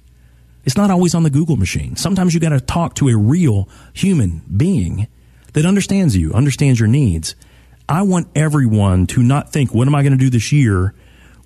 It's 0.66 0.78
not 0.78 0.92
always 0.92 1.16
on 1.16 1.24
the 1.24 1.30
Google 1.30 1.56
machine. 1.56 1.96
Sometimes 1.96 2.34
you 2.34 2.40
got 2.40 2.50
to 2.50 2.60
talk 2.60 2.96
to 2.96 3.08
a 3.08 3.18
real 3.18 3.70
human 3.94 4.42
being 4.56 5.08
that 5.54 5.66
understands 5.66 6.16
you, 6.16 6.34
understands 6.34 6.80
your 6.80 6.90
needs. 6.90 7.36
I 7.88 8.02
want 8.02 8.28
everyone 8.36 9.08
to 9.08 9.24
not 9.24 9.54
think, 9.54 9.74
what 9.74 9.88
am 9.88 9.96
I 9.96 10.04
going 10.04 10.12
to 10.12 10.18
do 10.18 10.30
this 10.30 10.52
year? 10.52 10.94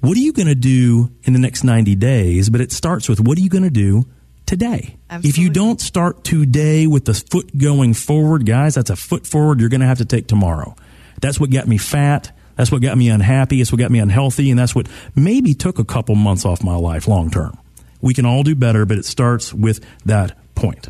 What 0.01 0.17
are 0.17 0.19
you 0.19 0.33
going 0.33 0.47
to 0.47 0.55
do 0.55 1.11
in 1.23 1.33
the 1.33 1.39
next 1.39 1.63
90 1.63 1.95
days? 1.95 2.49
But 2.49 2.61
it 2.61 2.71
starts 2.71 3.07
with 3.07 3.19
what 3.19 3.37
are 3.37 3.41
you 3.41 3.49
going 3.49 3.63
to 3.63 3.69
do 3.69 4.05
today? 4.45 4.97
Absolutely. 5.09 5.29
If 5.29 5.37
you 5.37 5.49
don't 5.49 5.79
start 5.79 6.23
today 6.23 6.87
with 6.87 7.05
the 7.05 7.13
foot 7.13 7.57
going 7.57 7.93
forward, 7.93 8.45
guys, 8.45 8.75
that's 8.75 8.89
a 8.89 8.95
foot 8.95 9.25
forward 9.25 9.59
you're 9.59 9.69
going 9.69 9.81
to 9.81 9.87
have 9.87 9.99
to 9.99 10.05
take 10.05 10.27
tomorrow. 10.27 10.75
That's 11.21 11.39
what 11.39 11.51
got 11.51 11.67
me 11.67 11.77
fat. 11.77 12.35
That's 12.55 12.71
what 12.71 12.81
got 12.81 12.97
me 12.97 13.09
unhappy. 13.09 13.61
It's 13.61 13.71
what 13.71 13.79
got 13.79 13.91
me 13.91 13.99
unhealthy. 13.99 14.49
And 14.49 14.59
that's 14.59 14.75
what 14.75 14.87
maybe 15.15 15.53
took 15.53 15.79
a 15.79 15.85
couple 15.85 16.15
months 16.15 16.45
off 16.45 16.63
my 16.63 16.75
life 16.75 17.07
long 17.07 17.29
term. 17.29 17.57
We 18.01 18.13
can 18.13 18.25
all 18.25 18.43
do 18.43 18.55
better, 18.55 18.85
but 18.85 18.97
it 18.97 19.05
starts 19.05 19.53
with 19.53 19.79
that 20.05 20.37
point. 20.55 20.89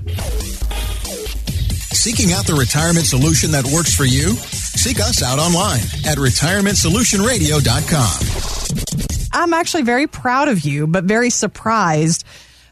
Seeking 1.93 2.31
out 2.31 2.47
the 2.47 2.55
retirement 2.55 3.05
solution 3.05 3.51
that 3.51 3.65
works 3.65 3.93
for 3.93 4.05
you? 4.05 4.29
Seek 4.29 4.99
us 4.99 5.21
out 5.21 5.37
online 5.37 5.81
at 6.05 6.17
retirementsolutionradio.com. 6.17 8.90
I'm 9.33 9.53
actually 9.53 9.83
very 9.83 10.07
proud 10.07 10.47
of 10.47 10.61
you, 10.61 10.87
but 10.87 11.03
very 11.05 11.29
surprised 11.29 12.25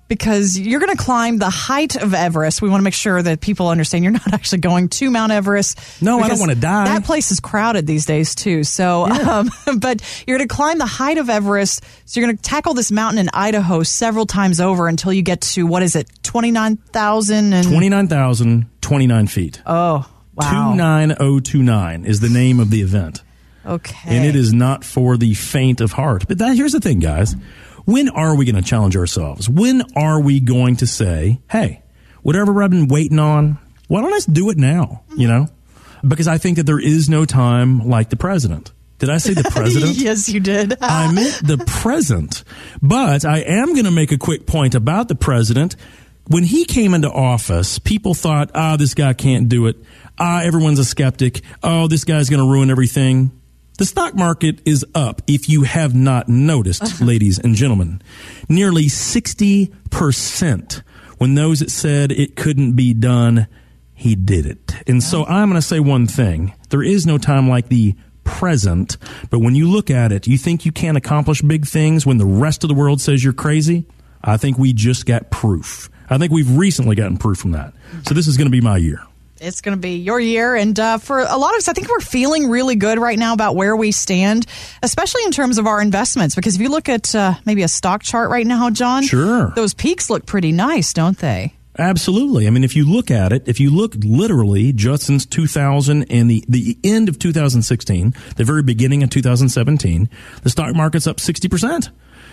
because 0.09 0.57
you're 0.57 0.79
going 0.79 0.95
to 0.95 1.01
climb 1.01 1.37
the 1.37 1.51
height 1.51 1.95
of 1.95 2.15
Everest. 2.15 2.63
We 2.63 2.69
want 2.69 2.81
to 2.81 2.83
make 2.83 2.95
sure 2.95 3.21
that 3.21 3.41
people 3.41 3.67
understand 3.69 4.03
you're 4.03 4.11
not 4.11 4.33
actually 4.33 4.57
going 4.57 4.89
to 4.89 5.11
Mount 5.11 5.31
Everest. 5.31 5.79
No, 6.01 6.19
I 6.19 6.27
don't 6.27 6.39
wanna 6.39 6.55
die. 6.55 6.85
That 6.85 7.05
place 7.05 7.29
is 7.31 7.39
crowded 7.39 7.85
these 7.85 8.05
days 8.07 8.33
too. 8.33 8.63
So, 8.63 9.05
um, 9.05 9.51
but 9.79 10.01
you're 10.25 10.37
going 10.39 10.47
to 10.49 10.53
climb 10.53 10.79
the 10.79 10.87
height 10.87 11.19
of 11.19 11.29
Everest. 11.29 11.83
So 12.05 12.19
you're 12.19 12.27
going 12.27 12.37
to 12.37 12.41
tackle 12.43 12.73
this 12.73 12.91
mountain 12.91 13.19
in 13.19 13.29
Idaho 13.33 13.83
several 13.83 14.25
times 14.25 14.59
over 14.59 14.87
until 14.87 15.13
you 15.13 15.21
get 15.21 15.41
to 15.41 15.67
what 15.67 15.83
is 15.83 15.95
it, 15.95 16.09
twenty 16.23 16.49
nine 16.49 16.77
thousand 16.77 17.53
and 17.53 17.67
29,029 17.67 19.27
feet. 19.27 19.61
oh 19.67 20.09
wow, 20.33 20.73
29029 20.73 22.05
is 22.05 22.19
the 22.19 22.29
name 22.29 22.59
of 22.59 22.71
the 22.71 22.81
event. 22.81 23.21
Okay, 23.75 24.15
And 24.15 24.25
it 24.25 24.35
is 24.35 24.53
not 24.53 24.83
for 24.83 25.17
the 25.17 25.33
faint 25.33 25.81
of 25.81 25.91
heart. 25.93 26.27
But 26.27 26.37
that, 26.39 26.55
here's 26.55 26.73
the 26.73 26.79
thing, 26.79 26.99
guys. 26.99 27.35
When 27.85 28.09
are 28.09 28.35
we 28.35 28.45
going 28.45 28.61
to 28.61 28.67
challenge 28.67 28.95
ourselves? 28.95 29.49
When 29.49 29.81
are 29.95 30.21
we 30.21 30.39
going 30.39 30.77
to 30.77 30.87
say, 30.87 31.39
hey, 31.49 31.81
whatever 32.21 32.61
I've 32.61 32.69
been 32.71 32.87
waiting 32.87 33.19
on, 33.19 33.57
why 33.87 34.01
don't 34.01 34.13
I 34.13 34.19
do 34.31 34.49
it 34.49 34.57
now? 34.57 35.03
You 35.15 35.27
know? 35.27 35.47
Because 36.07 36.27
I 36.27 36.37
think 36.37 36.57
that 36.57 36.65
there 36.65 36.79
is 36.79 37.09
no 37.09 37.25
time 37.25 37.87
like 37.87 38.09
the 38.09 38.15
president. 38.15 38.71
Did 38.99 39.09
I 39.09 39.17
say 39.17 39.33
the 39.33 39.43
president? 39.51 39.97
yes, 39.97 40.29
you 40.29 40.39
did. 40.39 40.75
I 40.81 41.11
meant 41.11 41.41
the 41.43 41.57
present. 41.65 42.43
But 42.81 43.25
I 43.25 43.39
am 43.39 43.73
going 43.73 43.85
to 43.85 43.91
make 43.91 44.11
a 44.11 44.17
quick 44.17 44.45
point 44.45 44.75
about 44.75 45.07
the 45.07 45.15
president. 45.15 45.75
When 46.27 46.43
he 46.43 46.65
came 46.65 46.93
into 46.93 47.09
office, 47.09 47.79
people 47.79 48.13
thought, 48.13 48.51
ah, 48.53 48.77
this 48.77 48.93
guy 48.93 49.13
can't 49.13 49.49
do 49.49 49.65
it. 49.65 49.77
Ah, 50.19 50.41
everyone's 50.41 50.77
a 50.79 50.85
skeptic. 50.85 51.41
Oh, 51.63 51.87
this 51.87 52.03
guy's 52.03 52.29
going 52.29 52.41
to 52.45 52.51
ruin 52.51 52.69
everything. 52.69 53.31
The 53.79 53.85
stock 53.85 54.13
market 54.13 54.59
is 54.65 54.85
up, 54.93 55.21
if 55.25 55.47
you 55.47 55.63
have 55.63 55.95
not 55.95 56.27
noticed, 56.27 56.83
uh-huh. 56.83 57.05
ladies 57.05 57.39
and 57.39 57.55
gentlemen. 57.55 58.01
Nearly 58.49 58.87
60% 58.87 60.81
when 61.17 61.35
those 61.35 61.61
that 61.61 61.71
said 61.71 62.11
it 62.11 62.35
couldn't 62.35 62.73
be 62.73 62.93
done, 62.93 63.47
he 63.93 64.15
did 64.15 64.45
it. 64.45 64.75
And 64.85 65.01
so 65.01 65.25
I'm 65.25 65.47
going 65.47 65.61
to 65.61 65.65
say 65.65 65.79
one 65.79 66.07
thing. 66.07 66.53
There 66.71 66.83
is 66.83 67.05
no 67.05 67.17
time 67.17 67.47
like 67.47 67.69
the 67.69 67.95
present, 68.25 68.97
but 69.29 69.39
when 69.39 69.55
you 69.55 69.71
look 69.71 69.89
at 69.89 70.11
it, 70.11 70.27
you 70.27 70.37
think 70.37 70.65
you 70.65 70.73
can't 70.73 70.97
accomplish 70.97 71.41
big 71.41 71.65
things 71.65 72.05
when 72.05 72.17
the 72.17 72.25
rest 72.25 72.65
of 72.65 72.67
the 72.67 72.73
world 72.73 72.99
says 72.99 73.23
you're 73.23 73.31
crazy? 73.31 73.85
I 74.21 74.35
think 74.35 74.57
we 74.57 74.73
just 74.73 75.05
got 75.05 75.31
proof. 75.31 75.89
I 76.09 76.17
think 76.17 76.33
we've 76.33 76.57
recently 76.57 76.97
gotten 76.97 77.15
proof 77.15 77.37
from 77.37 77.51
that. 77.51 77.73
So 78.05 78.13
this 78.13 78.27
is 78.27 78.35
going 78.35 78.47
to 78.47 78.51
be 78.51 78.59
my 78.59 78.75
year. 78.75 79.01
It's 79.41 79.61
going 79.61 79.75
to 79.75 79.81
be 79.81 79.97
your 79.97 80.19
year. 80.19 80.55
And 80.55 80.77
uh, 80.79 80.97
for 80.97 81.19
a 81.19 81.37
lot 81.37 81.53
of 81.53 81.57
us, 81.59 81.67
I 81.67 81.73
think 81.73 81.89
we're 81.89 81.99
feeling 81.99 82.49
really 82.49 82.75
good 82.75 82.99
right 82.99 83.17
now 83.17 83.33
about 83.33 83.55
where 83.55 83.75
we 83.75 83.91
stand, 83.91 84.45
especially 84.83 85.23
in 85.23 85.31
terms 85.31 85.57
of 85.57 85.65
our 85.67 85.81
investments. 85.81 86.35
Because 86.35 86.55
if 86.55 86.61
you 86.61 86.69
look 86.69 86.89
at 86.89 87.13
uh, 87.15 87.35
maybe 87.45 87.63
a 87.63 87.67
stock 87.67 88.03
chart 88.03 88.29
right 88.29 88.45
now, 88.45 88.69
Jon, 88.69 89.03
Sure. 89.03 89.51
those 89.55 89.73
peaks 89.73 90.09
look 90.09 90.25
pretty 90.25 90.51
nice, 90.51 90.93
don't 90.93 91.17
they? 91.17 91.53
Absolutely. 91.77 92.45
I 92.45 92.49
mean, 92.49 92.65
if 92.65 92.75
you 92.75 92.85
look 92.85 93.09
at 93.09 93.31
it, 93.31 93.47
if 93.47 93.61
you 93.61 93.69
look 93.69 93.95
literally 94.03 94.73
just 94.73 95.03
since 95.03 95.25
2000 95.25 96.11
and 96.11 96.29
the, 96.29 96.43
the 96.49 96.77
end 96.83 97.07
of 97.07 97.17
2016, 97.19 98.13
the 98.35 98.43
very 98.43 98.63
beginning 98.63 99.01
of 99.01 99.09
2017, 99.09 100.09
the 100.43 100.49
stock 100.49 100.75
market's 100.75 101.07
up 101.07 101.17
60%. 101.17 101.89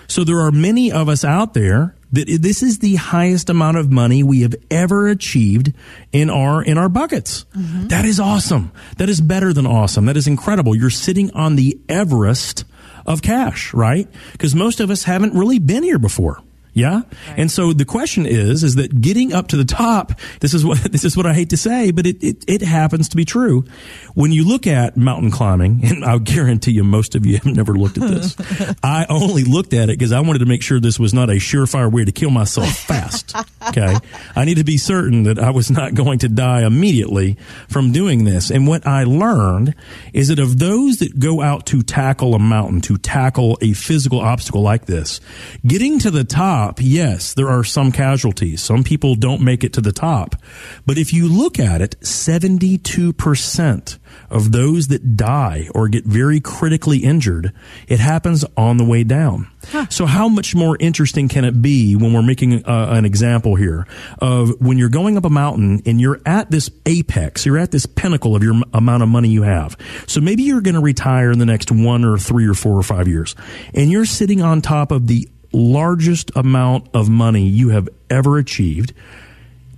So 0.09 0.25
there 0.25 0.41
are 0.41 0.53
many 0.53 0.93
of 0.93 1.09
us 1.09 1.25
out 1.25 1.55
there 1.55 1.97
that 2.13 2.39
this 2.41 2.63
is 2.63 2.79
the 2.79 2.97
highest 2.97 3.51
amount 3.51 3.77
of 3.77 3.91
money 3.91 4.23
we 4.23 4.43
have 4.43 4.55
ever 4.71 5.09
achieved 5.09 5.73
in 6.13 6.31
our, 6.31 6.63
in 6.63 6.79
our 6.79 6.89
buckets. 6.89 7.45
Mm-hmm. 7.57 7.89
That 7.89 8.05
is 8.05 8.21
awesome. 8.21 8.73
That 8.99 9.09
is 9.09 9.21
better 9.21 9.53
than 9.53 9.67
awesome. 9.67 10.07
That 10.07 10.17
is 10.17 10.27
incredible. 10.27 10.77
You're 10.77 10.91
sitting 10.91 11.31
on 11.33 11.57
the 11.57 11.79
Everest 11.89 12.65
of 13.05 13.23
cash, 13.23 13.75
right? 13.75 14.09
Because 14.33 14.55
most 14.55 14.81
of 14.81 14.91
us 14.91 15.05
haven't 15.05 15.35
really 15.35 15.59
been 15.59 15.83
here 15.83 15.99
before. 15.99 16.41
Yeah. 16.77 17.03
And 17.39 17.51
so 17.51 17.73
the 17.73 17.87
question 17.87 18.27
is, 18.27 18.63
is 18.63 18.75
that 18.75 19.01
getting 19.01 19.33
up 19.33 19.49
to 19.49 19.57
the 19.57 19.65
top, 19.65 20.13
this 20.41 20.53
is 20.53 20.63
what, 20.63 20.79
this 20.93 21.05
is 21.05 21.17
what 21.17 21.25
I 21.25 21.33
hate 21.33 21.49
to 21.51 21.57
say, 21.57 21.91
but 21.91 22.07
it, 22.07 22.23
it, 22.23 22.45
it 22.47 22.61
happens 22.61 23.09
to 23.09 23.17
be 23.17 23.25
true. 23.25 23.65
When 24.13 24.31
you 24.31 24.47
look 24.47 24.67
at 24.67 24.95
mountain 24.95 25.31
climbing, 25.31 25.81
and 25.85 26.05
I'll 26.05 26.19
guarantee 26.19 26.73
you 26.73 26.85
most 26.85 27.15
of 27.15 27.25
you 27.25 27.39
have 27.39 27.47
never 27.47 27.73
looked 27.73 27.97
at 27.97 28.09
this. 28.09 28.37
I 28.83 29.07
only 29.09 29.45
looked 29.45 29.73
at 29.73 29.85
it 29.89 29.99
because 29.99 30.13
I 30.13 30.21
wanted 30.21 30.41
to 30.41 30.47
make 30.47 30.63
sure 30.63 30.79
this 30.79 31.01
was 31.01 31.15
not 31.15 31.31
a 31.31 31.37
surefire 31.37 31.91
way 31.91 32.05
to 32.05 32.13
kill 32.13 32.31
myself 32.31 32.69
fast. 32.69 33.35
Okay. 33.69 33.97
I 34.37 34.45
need 34.45 34.59
to 34.59 34.65
be 34.65 34.77
certain 34.77 35.23
that 35.23 35.39
I 35.39 35.51
was 35.51 35.71
not 35.71 35.95
going 35.95 36.19
to 36.21 36.29
die 36.29 36.67
immediately 36.67 37.39
from 37.69 37.91
doing 37.91 38.25
this. 38.25 38.51
And 38.51 38.69
what 38.69 38.87
I 38.87 39.05
learned 39.05 39.75
is 40.13 40.29
that 40.29 40.39
of 40.39 40.59
those 40.59 40.99
that 40.99 41.19
go 41.19 41.41
out 41.41 41.65
to 41.67 41.81
tackle 41.81 42.35
a 42.35 42.39
mountain, 42.39 42.83
to 42.83 42.99
tackle 42.99 43.57
a 43.63 43.73
physical 43.73 44.21
obstacle 44.21 44.61
like 44.61 44.85
this, 44.85 45.21
getting 45.67 45.99
to 46.01 46.11
the 46.11 46.25
top, 46.25 46.66
yes, 46.79 47.35
there 47.35 47.49
are 47.49 47.65
some 47.65 47.93
casualties. 47.93 48.63
Some 48.63 48.83
people 48.85 49.15
don't 49.15 49.41
make 49.43 49.65
it 49.65 49.73
to 49.75 49.81
the 49.81 49.93
top. 49.93 50.37
But 50.85 50.99
if 50.99 51.13
you 51.13 51.29
look 51.29 51.59
at 51.59 51.81
it, 51.81 51.97
72% 52.01 53.99
of 54.31 54.53
those 54.53 54.89
that 54.89 55.17
die 55.17 55.69
or 55.75 55.89
get 55.89 56.05
very 56.05 56.41
critically 56.41 56.99
injured, 56.99 57.53
it 57.89 58.01
happens 58.01 58.45
on 58.57 58.77
the 58.77 58.85
way 58.85 59.05
down. 59.05 59.49
So 59.89 60.07
how 60.07 60.29
much 60.29 60.55
more 60.55 60.77
interesting 60.79 61.29
can 61.29 61.45
it 61.45 61.61
be 61.61 61.97
when 61.97 62.13
we're 62.13 62.23
making 62.23 62.65
uh, 62.65 62.89
an 62.91 63.05
example 63.05 63.57
here 63.57 63.87
of 64.21 64.61
when 64.61 64.79
you're 64.79 64.89
going 64.89 65.17
up 65.17 65.25
a 65.25 65.31
mountain 65.31 65.83
and 65.85 66.01
you're 66.01 66.21
at 66.25 66.53
this 66.53 66.71
apex, 66.87 67.45
you're 67.45 67.59
at 67.59 67.73
this 67.73 67.85
pinnacle 67.85 68.37
of 68.37 68.45
your 68.45 68.55
m- 68.55 68.63
amount 68.73 69.03
of 69.03 69.09
money 69.09 69.29
you 69.29 69.43
have. 69.43 69.77
So 70.07 70.21
maybe 70.21 70.45
you're 70.45 70.61
going 70.61 70.75
to 70.75 70.81
retire 70.81 71.33
in 71.33 71.41
the 71.41 71.47
next 71.47 71.73
one 71.73 72.05
or 72.05 72.17
three 72.17 72.47
or 72.47 72.55
four 72.55 72.79
or 72.79 72.85
five 72.85 73.09
years 73.09 73.35
and 73.75 73.91
you're 73.91 74.07
sitting 74.07 74.41
on 74.41 74.61
top 74.61 74.93
of 74.93 75.09
the 75.09 75.29
largest 75.57 76.31
amount 76.37 76.89
of 76.95 77.09
money 77.09 77.47
you 77.47 77.71
have 77.71 77.89
ever 78.11 78.39
achieved. 78.39 78.93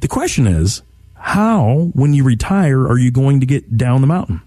The 0.01 0.09
question 0.09 0.47
is, 0.47 0.83
how, 1.15 1.91
when 1.95 2.15
you 2.15 2.25
retire, 2.25 2.87
are 2.87 2.99
you 2.99 3.11
going 3.11 3.41
to 3.41 3.47
get 3.47 3.77
down 3.77 4.01
the 4.01 4.07
mountain? 4.07 4.43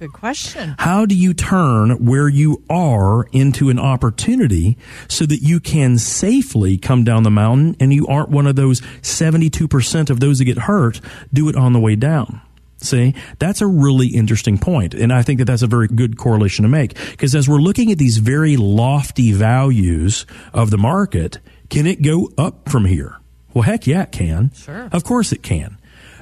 Good 0.00 0.12
question. 0.14 0.76
How 0.78 1.04
do 1.04 1.14
you 1.14 1.34
turn 1.34 2.06
where 2.06 2.26
you 2.26 2.62
are 2.70 3.24
into 3.32 3.68
an 3.68 3.78
opportunity 3.78 4.78
so 5.08 5.26
that 5.26 5.42
you 5.42 5.60
can 5.60 5.98
safely 5.98 6.78
come 6.78 7.04
down 7.04 7.22
the 7.22 7.30
mountain 7.30 7.76
and 7.78 7.92
you 7.92 8.06
aren't 8.06 8.30
one 8.30 8.46
of 8.46 8.56
those 8.56 8.80
72% 9.02 10.08
of 10.08 10.20
those 10.20 10.38
that 10.38 10.46
get 10.46 10.56
hurt 10.60 11.02
do 11.34 11.50
it 11.50 11.56
on 11.56 11.74
the 11.74 11.80
way 11.80 11.96
down? 11.96 12.40
See, 12.82 13.14
that's 13.38 13.60
a 13.60 13.66
really 13.66 14.08
interesting 14.08 14.58
point. 14.58 14.94
And 14.94 15.12
I 15.12 15.22
think 15.22 15.38
that 15.38 15.44
that's 15.44 15.62
a 15.62 15.66
very 15.66 15.86
good 15.86 16.16
correlation 16.16 16.62
to 16.62 16.68
make. 16.68 16.94
Because 17.10 17.34
as 17.34 17.48
we're 17.48 17.58
looking 17.58 17.92
at 17.92 17.98
these 17.98 18.18
very 18.18 18.56
lofty 18.56 19.32
values 19.32 20.24
of 20.54 20.70
the 20.70 20.78
market, 20.78 21.38
can 21.68 21.86
it 21.86 22.02
go 22.02 22.30
up 22.38 22.68
from 22.68 22.86
here? 22.86 23.18
Well, 23.52 23.62
heck 23.62 23.86
yeah, 23.86 24.02
it 24.02 24.12
can. 24.12 24.52
Sure. 24.54 24.88
Of 24.92 25.04
course 25.04 25.32
it 25.32 25.42
can. 25.42 25.76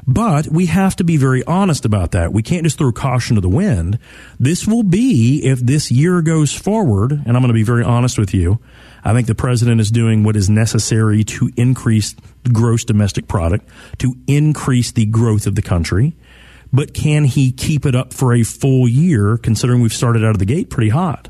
But 0.07 0.49
we 0.49 0.67
have 0.67 0.97
to 0.97 1.05
be 1.05 1.19
very 1.19 1.45
honest 1.45 1.85
about 1.85 2.12
that. 2.12 2.33
We 2.33 2.43
can't 2.43 2.65
just 2.65 2.79
throw 2.79 2.93
caution 2.93 3.35
to 3.35 3.43
the 3.43 3.49
wind. 3.49 3.99
This 4.41 4.67
will 4.67 4.83
be, 4.83 5.43
if 5.45 5.61
this 5.61 5.91
year 5.91 6.23
goes 6.23 6.55
forward, 6.55 7.12
and 7.12 7.29
I'm 7.29 7.43
going 7.43 7.49
to 7.49 7.53
be 7.53 7.62
very 7.62 7.85
honest 7.85 8.19
with 8.19 8.33
you, 8.33 8.59
I 9.05 9.12
think 9.12 9.27
the 9.27 9.35
president 9.35 9.83
is 9.83 9.91
doing 9.91 10.25
what 10.25 10.35
is 10.35 10.49
necessary 10.49 11.25
to 11.25 11.50
increase 11.57 12.17
the 12.45 12.50
gross 12.50 12.85
domestic 12.85 13.29
product, 13.29 13.69
to 13.99 14.17
increase 14.27 14.93
the 14.93 15.05
growth 15.05 15.47
of 15.47 15.57
the 15.57 15.62
country. 15.62 16.17
But 16.72 16.92
can 16.94 17.25
he 17.25 17.50
keep 17.52 17.87
it 17.87 17.94
up 17.94 18.12
for 18.12 18.34
a 18.34 18.42
full 18.42 18.88
year, 18.88 19.37
considering 19.38 19.80
we've 19.80 19.92
started 19.92 20.25
out 20.25 20.30
of 20.30 20.38
the 20.38 20.44
gate 20.44 20.70
pretty 20.70 20.90
hot? 20.90 21.28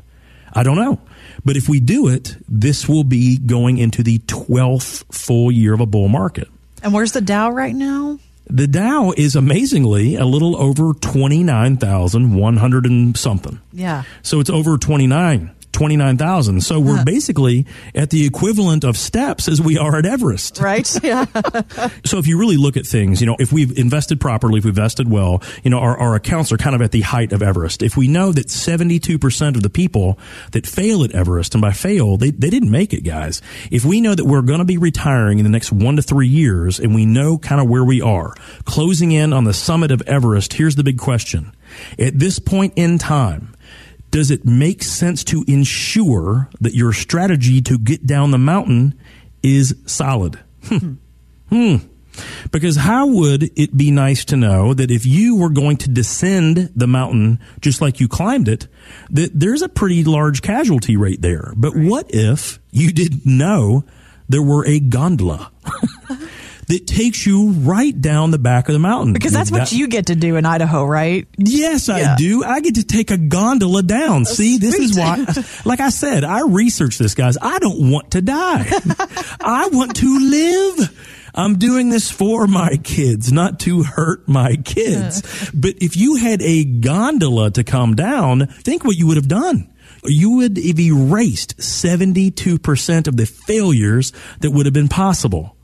I 0.53 0.63
don't 0.63 0.75
know. 0.75 0.99
But 1.45 1.55
if 1.55 1.69
we 1.69 1.79
do 1.79 2.07
it, 2.07 2.35
this 2.47 2.89
will 2.89 3.03
be 3.03 3.37
going 3.37 3.77
into 3.77 4.03
the 4.03 4.19
12th 4.19 5.05
full 5.13 5.51
year 5.51 5.73
of 5.73 5.79
a 5.79 5.85
bull 5.85 6.07
market. 6.09 6.49
And 6.83 6.93
where's 6.93 7.11
the 7.11 7.21
Dow 7.21 7.51
right 7.51 7.75
now? 7.75 8.19
The 8.47 8.67
Dow 8.67 9.13
is 9.15 9.35
amazingly 9.35 10.15
a 10.15 10.25
little 10.25 10.57
over 10.57 10.93
29,100 10.93 12.85
and 12.85 13.15
something. 13.15 13.59
Yeah. 13.71 14.03
So 14.23 14.39
it's 14.39 14.49
over 14.49 14.77
29, 14.77 15.51
29,000. 15.79 16.59
So 16.59 16.77
we're 16.77 17.05
basically 17.05 17.65
at 17.95 18.09
the 18.09 18.25
equivalent 18.25 18.83
of 18.83 18.97
steps 18.97 19.47
as 19.47 19.61
we 19.61 19.77
are 19.77 19.97
at 19.97 20.05
Everest. 20.05 20.59
Right? 20.59 20.89
Yeah. 21.09 21.25
So 22.03 22.17
if 22.17 22.27
you 22.27 22.37
really 22.37 22.57
look 22.57 22.75
at 22.75 22.85
things, 22.85 23.21
you 23.21 23.27
know, 23.27 23.37
if 23.39 23.53
we've 23.53 23.75
invested 23.77 24.19
properly, 24.19 24.59
if 24.59 24.65
we've 24.65 24.77
invested 24.77 25.09
well, 25.09 25.41
you 25.63 25.71
know, 25.71 25.79
our, 25.79 25.97
our 25.97 26.15
accounts 26.15 26.51
are 26.51 26.57
kind 26.57 26.75
of 26.75 26.81
at 26.81 26.91
the 26.91 27.01
height 27.01 27.31
of 27.31 27.41
Everest. 27.41 27.81
If 27.81 27.95
we 27.95 28.09
know 28.09 28.33
that 28.33 28.47
72% 28.47 29.55
of 29.55 29.63
the 29.63 29.69
people 29.69 30.19
that 30.51 30.67
fail 30.67 31.03
at 31.05 31.11
Everest, 31.13 31.55
and 31.55 31.61
by 31.61 31.71
fail, 31.71 32.17
they, 32.17 32.31
they 32.31 32.49
didn't 32.49 32.69
make 32.69 32.93
it, 32.93 33.01
guys. 33.01 33.41
If 33.71 33.85
we 33.85 34.01
know 34.01 34.13
that 34.13 34.25
we're 34.25 34.41
going 34.41 34.59
to 34.59 34.65
be 34.65 34.77
retiring 34.77 35.39
in 35.39 35.45
the 35.45 35.49
next 35.49 35.71
one 35.71 35.95
to 35.95 36.01
three 36.01 36.27
years 36.27 36.79
and 36.79 36.93
we 36.93 37.05
know 37.05 37.37
kind 37.37 37.61
of 37.61 37.69
where 37.69 37.85
we 37.85 38.01
are, 38.01 38.33
closing 38.65 39.13
in 39.13 39.31
on 39.31 39.45
the 39.45 39.53
summit 39.53 39.91
of 39.91 40.01
Everest, 40.01 40.53
here's 40.53 40.75
the 40.75 40.83
big 40.83 40.97
question. 40.97 41.53
At 41.97 42.19
this 42.19 42.37
point 42.37 42.73
in 42.75 42.97
time, 42.97 43.55
does 44.11 44.31
it 44.31 44.45
make 44.45 44.83
sense 44.83 45.23
to 45.25 45.43
ensure 45.47 46.49
that 46.59 46.73
your 46.73 46.93
strategy 46.93 47.61
to 47.61 47.77
get 47.77 48.05
down 48.05 48.31
the 48.31 48.37
mountain 48.37 48.99
is 49.43 49.75
solid? 49.85 50.39
Hmm. 50.65 50.93
Hmm. 51.49 51.75
Because 52.51 52.75
how 52.75 53.07
would 53.07 53.57
it 53.57 53.77
be 53.77 53.91
nice 53.91 54.25
to 54.25 54.35
know 54.35 54.73
that 54.73 54.91
if 54.91 55.05
you 55.05 55.37
were 55.37 55.49
going 55.49 55.77
to 55.77 55.89
descend 55.89 56.71
the 56.75 56.87
mountain 56.87 57.39
just 57.61 57.81
like 57.81 57.99
you 57.99 58.07
climbed 58.07 58.47
it, 58.47 58.67
that 59.09 59.31
there's 59.33 59.61
a 59.61 59.69
pretty 59.69 60.03
large 60.03 60.41
casualty 60.41 60.97
rate 60.97 61.21
there. 61.21 61.53
But 61.55 61.75
what 61.75 62.07
if 62.09 62.59
you 62.71 62.91
didn't 62.91 63.25
know 63.25 63.85
there 64.27 64.43
were 64.43 64.65
a 64.65 64.79
gondola 64.79 65.51
that 66.69 66.87
takes 66.87 67.25
you 67.25 67.49
right 67.49 67.99
down 67.99 68.31
the 68.31 68.37
back 68.39 68.69
of 68.69 68.73
the 68.73 68.79
mountain? 68.79 69.11
Because 69.13 69.33
that's 69.33 69.51
what 69.51 69.71
you 69.71 69.87
get 69.87 70.07
to 70.07 70.15
do 70.15 70.35
in 70.35 70.45
Idaho, 70.45 70.85
right? 70.85 71.27
Yes, 71.37 71.89
I 71.89 72.15
do. 72.15 72.43
I 72.43 72.61
get 72.61 72.75
to 72.75 72.83
take 72.83 73.11
a 73.11 73.17
gondola 73.17 73.83
down. 73.83 74.21
Oh, 74.21 74.23
See, 74.23 74.57
this 74.57 74.75
is 74.75 74.97
why, 74.97 75.25
like 75.65 75.79
I 75.79 75.89
said, 75.89 76.23
I 76.23 76.41
researched 76.41 76.99
this, 76.99 77.15
guys. 77.15 77.37
I 77.41 77.59
don't 77.59 77.91
want 77.91 78.11
to 78.11 78.21
die. 78.21 78.65
I 79.41 79.69
want 79.71 79.95
to 79.97 80.19
live. 80.19 81.15
I'm 81.33 81.57
doing 81.57 81.89
this 81.89 82.09
for 82.11 82.47
my 82.47 82.77
kids, 82.83 83.31
not 83.31 83.59
to 83.61 83.83
hurt 83.83 84.27
my 84.27 84.55
kids. 84.57 85.51
But 85.53 85.75
if 85.81 85.95
you 85.97 86.15
had 86.15 86.41
a 86.41 86.65
gondola 86.65 87.51
to 87.51 87.63
come 87.63 87.95
down, 87.95 88.47
think 88.47 88.83
what 88.83 88.97
you 88.97 89.07
would 89.07 89.17
have 89.17 89.27
done. 89.27 89.71
You 90.03 90.37
would 90.37 90.57
have 90.57 90.79
erased 90.79 91.57
72% 91.57 93.07
of 93.07 93.17
the 93.17 93.25
failures 93.25 94.13
that 94.39 94.51
would 94.51 94.65
have 94.65 94.73
been 94.73 94.87
possible. 94.87 95.55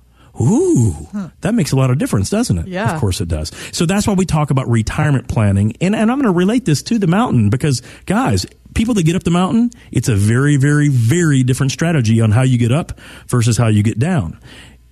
Ooh, 0.41 1.07
that 1.41 1.53
makes 1.53 1.71
a 1.71 1.75
lot 1.75 1.91
of 1.91 1.97
difference, 1.97 2.29
doesn't 2.29 2.57
it? 2.57 2.67
Yeah. 2.67 2.93
Of 2.93 2.99
course 2.99 3.21
it 3.21 3.27
does. 3.27 3.51
So 3.71 3.85
that's 3.85 4.05
why 4.07 4.13
we 4.13 4.25
talk 4.25 4.51
about 4.51 4.67
retirement 4.69 5.27
planning. 5.27 5.73
And, 5.81 5.95
and 5.95 6.11
I'm 6.11 6.17
going 6.19 6.31
to 6.31 6.37
relate 6.37 6.65
this 6.65 6.83
to 6.83 6.99
the 6.99 7.07
mountain 7.07 7.49
because, 7.49 7.81
guys, 8.05 8.45
people 8.73 8.93
that 8.95 9.03
get 9.03 9.15
up 9.15 9.23
the 9.23 9.31
mountain, 9.31 9.71
it's 9.91 10.09
a 10.09 10.15
very, 10.15 10.57
very, 10.57 10.89
very 10.89 11.43
different 11.43 11.71
strategy 11.71 12.21
on 12.21 12.31
how 12.31 12.41
you 12.43 12.57
get 12.57 12.71
up 12.71 12.99
versus 13.27 13.57
how 13.57 13.67
you 13.67 13.81
get 13.81 13.97
down. 13.97 14.39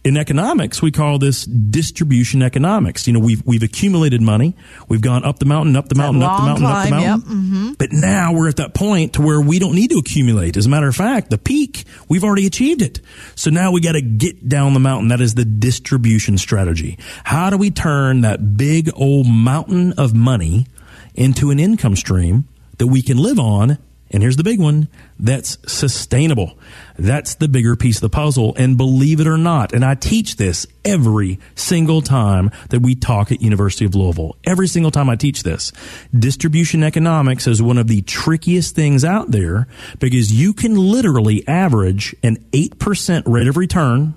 In 0.03 0.17
economics, 0.17 0.81
we 0.81 0.91
call 0.91 1.17
this 1.17 1.45
distribution 1.45 2.41
economics. 2.41 3.07
You 3.07 3.13
know, 3.13 3.19
we've, 3.21 3.41
we've 3.45 3.63
accumulated 3.63 4.21
money. 4.21 4.53
We've 4.89 4.99
gone 4.99 5.23
up 5.23 5.39
the 5.39 5.45
mountain, 5.45 5.77
up 5.77 5.87
the 5.87 5.95
mountain, 5.95 6.21
up 6.21 6.39
the 6.39 6.45
mountain, 6.45 6.65
up 6.65 6.85
the 6.85 6.91
mountain. 6.91 7.69
yep, 7.69 7.77
But 7.77 7.93
now 7.93 8.33
we're 8.33 8.49
at 8.49 8.57
that 8.57 8.73
point 8.73 9.13
to 9.13 9.21
where 9.21 9.39
we 9.39 9.59
don't 9.59 9.75
need 9.75 9.91
to 9.91 9.97
accumulate. 9.97 10.57
As 10.57 10.65
a 10.65 10.69
matter 10.69 10.89
of 10.89 10.95
fact, 10.95 11.29
the 11.29 11.37
peak, 11.37 11.85
we've 12.09 12.23
already 12.25 12.45
achieved 12.45 12.81
it. 12.81 12.99
So 13.35 13.49
now 13.49 13.71
we 13.71 13.79
got 13.79 13.93
to 13.93 14.01
get 14.01 14.49
down 14.49 14.73
the 14.73 14.81
mountain. 14.81 15.07
That 15.07 15.21
is 15.21 15.35
the 15.35 15.45
distribution 15.45 16.37
strategy. 16.37 16.97
How 17.23 17.49
do 17.49 17.55
we 17.57 17.71
turn 17.71 18.21
that 18.21 18.57
big 18.57 18.89
old 18.95 19.25
mountain 19.27 19.93
of 19.93 20.13
money 20.13 20.67
into 21.15 21.49
an 21.49 21.59
income 21.59 21.95
stream 21.95 22.45
that 22.77 22.87
we 22.87 23.01
can 23.01 23.15
live 23.17 23.39
on? 23.39 23.77
And 24.13 24.21
here's 24.21 24.37
the 24.37 24.43
big 24.43 24.59
one 24.59 24.87
that's 25.19 25.57
sustainable. 25.65 26.57
That's 26.99 27.33
the 27.35 27.47
bigger 27.47 27.75
piece 27.75 27.97
of 27.97 28.01
the 28.01 28.09
puzzle. 28.09 28.53
And 28.57 28.77
believe 28.77 29.19
it 29.19 29.27
or 29.27 29.39
not, 29.39 29.73
and 29.73 29.83
I 29.83 29.95
teach 29.95 30.35
this 30.35 30.67
every 30.85 31.39
single 31.55 32.03
time 32.03 32.51
that 32.69 32.81
we 32.81 32.93
talk 32.93 33.31
at 33.31 33.41
University 33.41 33.85
of 33.85 33.95
Louisville. 33.95 34.37
Every 34.43 34.67
single 34.67 34.91
time 34.91 35.09
I 35.09 35.15
teach 35.15 35.41
this. 35.41 35.71
Distribution 36.17 36.83
economics 36.83 37.47
is 37.47 37.59
one 37.59 37.79
of 37.79 37.87
the 37.87 38.03
trickiest 38.03 38.75
things 38.75 39.03
out 39.03 39.31
there 39.31 39.67
because 39.97 40.31
you 40.31 40.53
can 40.53 40.75
literally 40.75 41.45
average 41.47 42.15
an 42.21 42.37
8% 42.51 43.23
rate 43.25 43.47
of 43.47 43.57
return, 43.57 44.13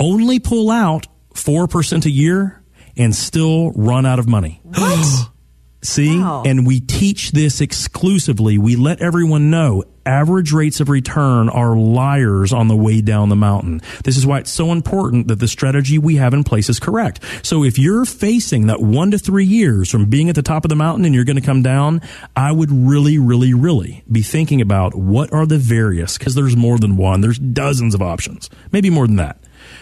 only 0.00 0.40
pull 0.40 0.72
out 0.72 1.06
4% 1.34 2.04
a 2.04 2.10
year, 2.10 2.60
and 2.96 3.14
still 3.14 3.70
run 3.72 4.06
out 4.06 4.18
of 4.18 4.26
money. 4.26 4.60
What? 4.64 5.28
See? 5.84 6.18
Wow. 6.18 6.42
And 6.46 6.66
we 6.66 6.80
teach 6.80 7.32
this 7.32 7.60
exclusively. 7.60 8.56
We 8.56 8.74
let 8.74 9.02
everyone 9.02 9.50
know 9.50 9.84
average 10.06 10.52
rates 10.52 10.80
of 10.80 10.88
return 10.88 11.48
are 11.48 11.76
liars 11.76 12.52
on 12.52 12.68
the 12.68 12.76
way 12.76 13.00
down 13.00 13.28
the 13.28 13.36
mountain. 13.36 13.80
This 14.02 14.16
is 14.16 14.26
why 14.26 14.38
it's 14.38 14.50
so 14.50 14.72
important 14.72 15.28
that 15.28 15.40
the 15.40 15.48
strategy 15.48 15.98
we 15.98 16.16
have 16.16 16.34
in 16.34 16.44
place 16.44 16.68
is 16.68 16.80
correct. 16.80 17.20
So 17.42 17.64
if 17.64 17.78
you're 17.78 18.04
facing 18.04 18.66
that 18.66 18.80
one 18.80 19.10
to 19.10 19.18
three 19.18 19.44
years 19.44 19.90
from 19.90 20.06
being 20.06 20.28
at 20.28 20.34
the 20.34 20.42
top 20.42 20.64
of 20.64 20.68
the 20.68 20.76
mountain 20.76 21.04
and 21.04 21.14
you're 21.14 21.24
going 21.24 21.36
to 21.36 21.42
come 21.42 21.62
down, 21.62 22.00
I 22.34 22.52
would 22.52 22.70
really, 22.70 23.18
really, 23.18 23.54
really 23.54 24.02
be 24.10 24.22
thinking 24.22 24.60
about 24.60 24.94
what 24.94 25.32
are 25.32 25.46
the 25.46 25.58
various, 25.58 26.18
because 26.18 26.34
there's 26.34 26.56
more 26.56 26.78
than 26.78 26.96
one. 26.96 27.20
There's 27.20 27.38
dozens 27.38 27.94
of 27.94 28.02
options, 28.02 28.50
maybe 28.72 28.90
more 28.90 29.06
than 29.06 29.16
that. 29.16 29.38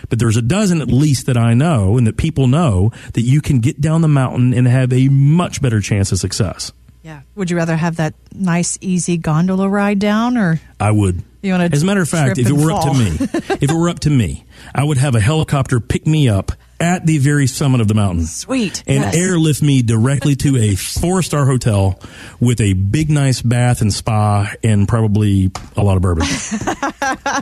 But 0.08 0.18
there's 0.18 0.36
a 0.36 0.42
dozen 0.42 0.80
at 0.80 0.88
least 0.88 1.26
that 1.26 1.36
I 1.36 1.54
know 1.54 1.96
and 1.98 2.06
that 2.06 2.16
people 2.16 2.46
know 2.46 2.92
that 3.14 3.22
you 3.22 3.40
can 3.40 3.60
get 3.60 3.80
down 3.80 4.02
the 4.02 4.08
mountain 4.08 4.54
and 4.54 4.66
have 4.66 4.92
a 4.92 5.08
much 5.08 5.62
better 5.62 5.80
chance 5.80 6.12
of 6.12 6.18
success. 6.18 6.72
Yeah. 7.02 7.22
Would 7.34 7.50
you 7.50 7.56
rather 7.56 7.76
have 7.76 7.96
that 7.96 8.14
nice, 8.32 8.78
easy 8.80 9.16
gondola 9.16 9.68
ride 9.68 9.98
down 9.98 10.36
or? 10.38 10.60
I 10.78 10.92
would. 10.92 11.22
You 11.42 11.50
wanna 11.52 11.70
As 11.72 11.82
a 11.82 11.86
matter 11.86 12.02
of 12.02 12.08
fact, 12.08 12.38
if 12.38 12.48
it 12.48 12.52
were 12.52 12.70
up 12.70 12.84
to 12.84 12.94
me, 12.94 13.16
if 13.60 13.62
it 13.64 13.72
were 13.72 13.88
up 13.88 14.00
to 14.00 14.10
me, 14.10 14.44
I 14.74 14.84
would 14.84 14.98
have 14.98 15.14
a 15.14 15.20
helicopter 15.20 15.80
pick 15.80 16.06
me 16.06 16.28
up 16.28 16.52
at 16.80 17.06
the 17.06 17.18
very 17.18 17.46
summit 17.46 17.80
of 17.80 17.86
the 17.86 17.94
mountain. 17.94 18.26
Sweet. 18.26 18.82
And 18.88 19.02
Yes. 19.04 19.14
airlift 19.14 19.62
me 19.62 19.82
directly 19.82 20.34
to 20.36 20.56
a 20.56 20.74
four 20.76 21.22
star 21.22 21.46
hotel 21.46 22.00
with 22.40 22.60
a 22.60 22.72
big, 22.72 23.08
nice 23.08 23.40
bath 23.40 23.80
and 23.82 23.92
spa 23.94 24.50
and 24.64 24.88
probably 24.88 25.52
a 25.76 25.82
lot 25.84 25.96
of 25.96 26.02
bourbon. 26.02 26.26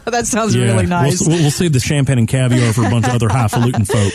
that 0.07 0.23
sounds 0.27 0.57
really 0.57 0.75
we'll- 0.75 0.87
nice. 0.87 1.21
We'll, 1.27 1.39
we'll 1.39 1.51
save 1.51 1.73
the 1.73 1.81
champagne 1.81 2.19
and 2.19 2.29
caviar 2.29 2.73
for 2.73 2.85
a 2.87 2.91
bunch 2.91 3.07
of 3.07 3.15
other 3.15 3.29
highfalutin 3.29 3.85
folk. 3.87 4.13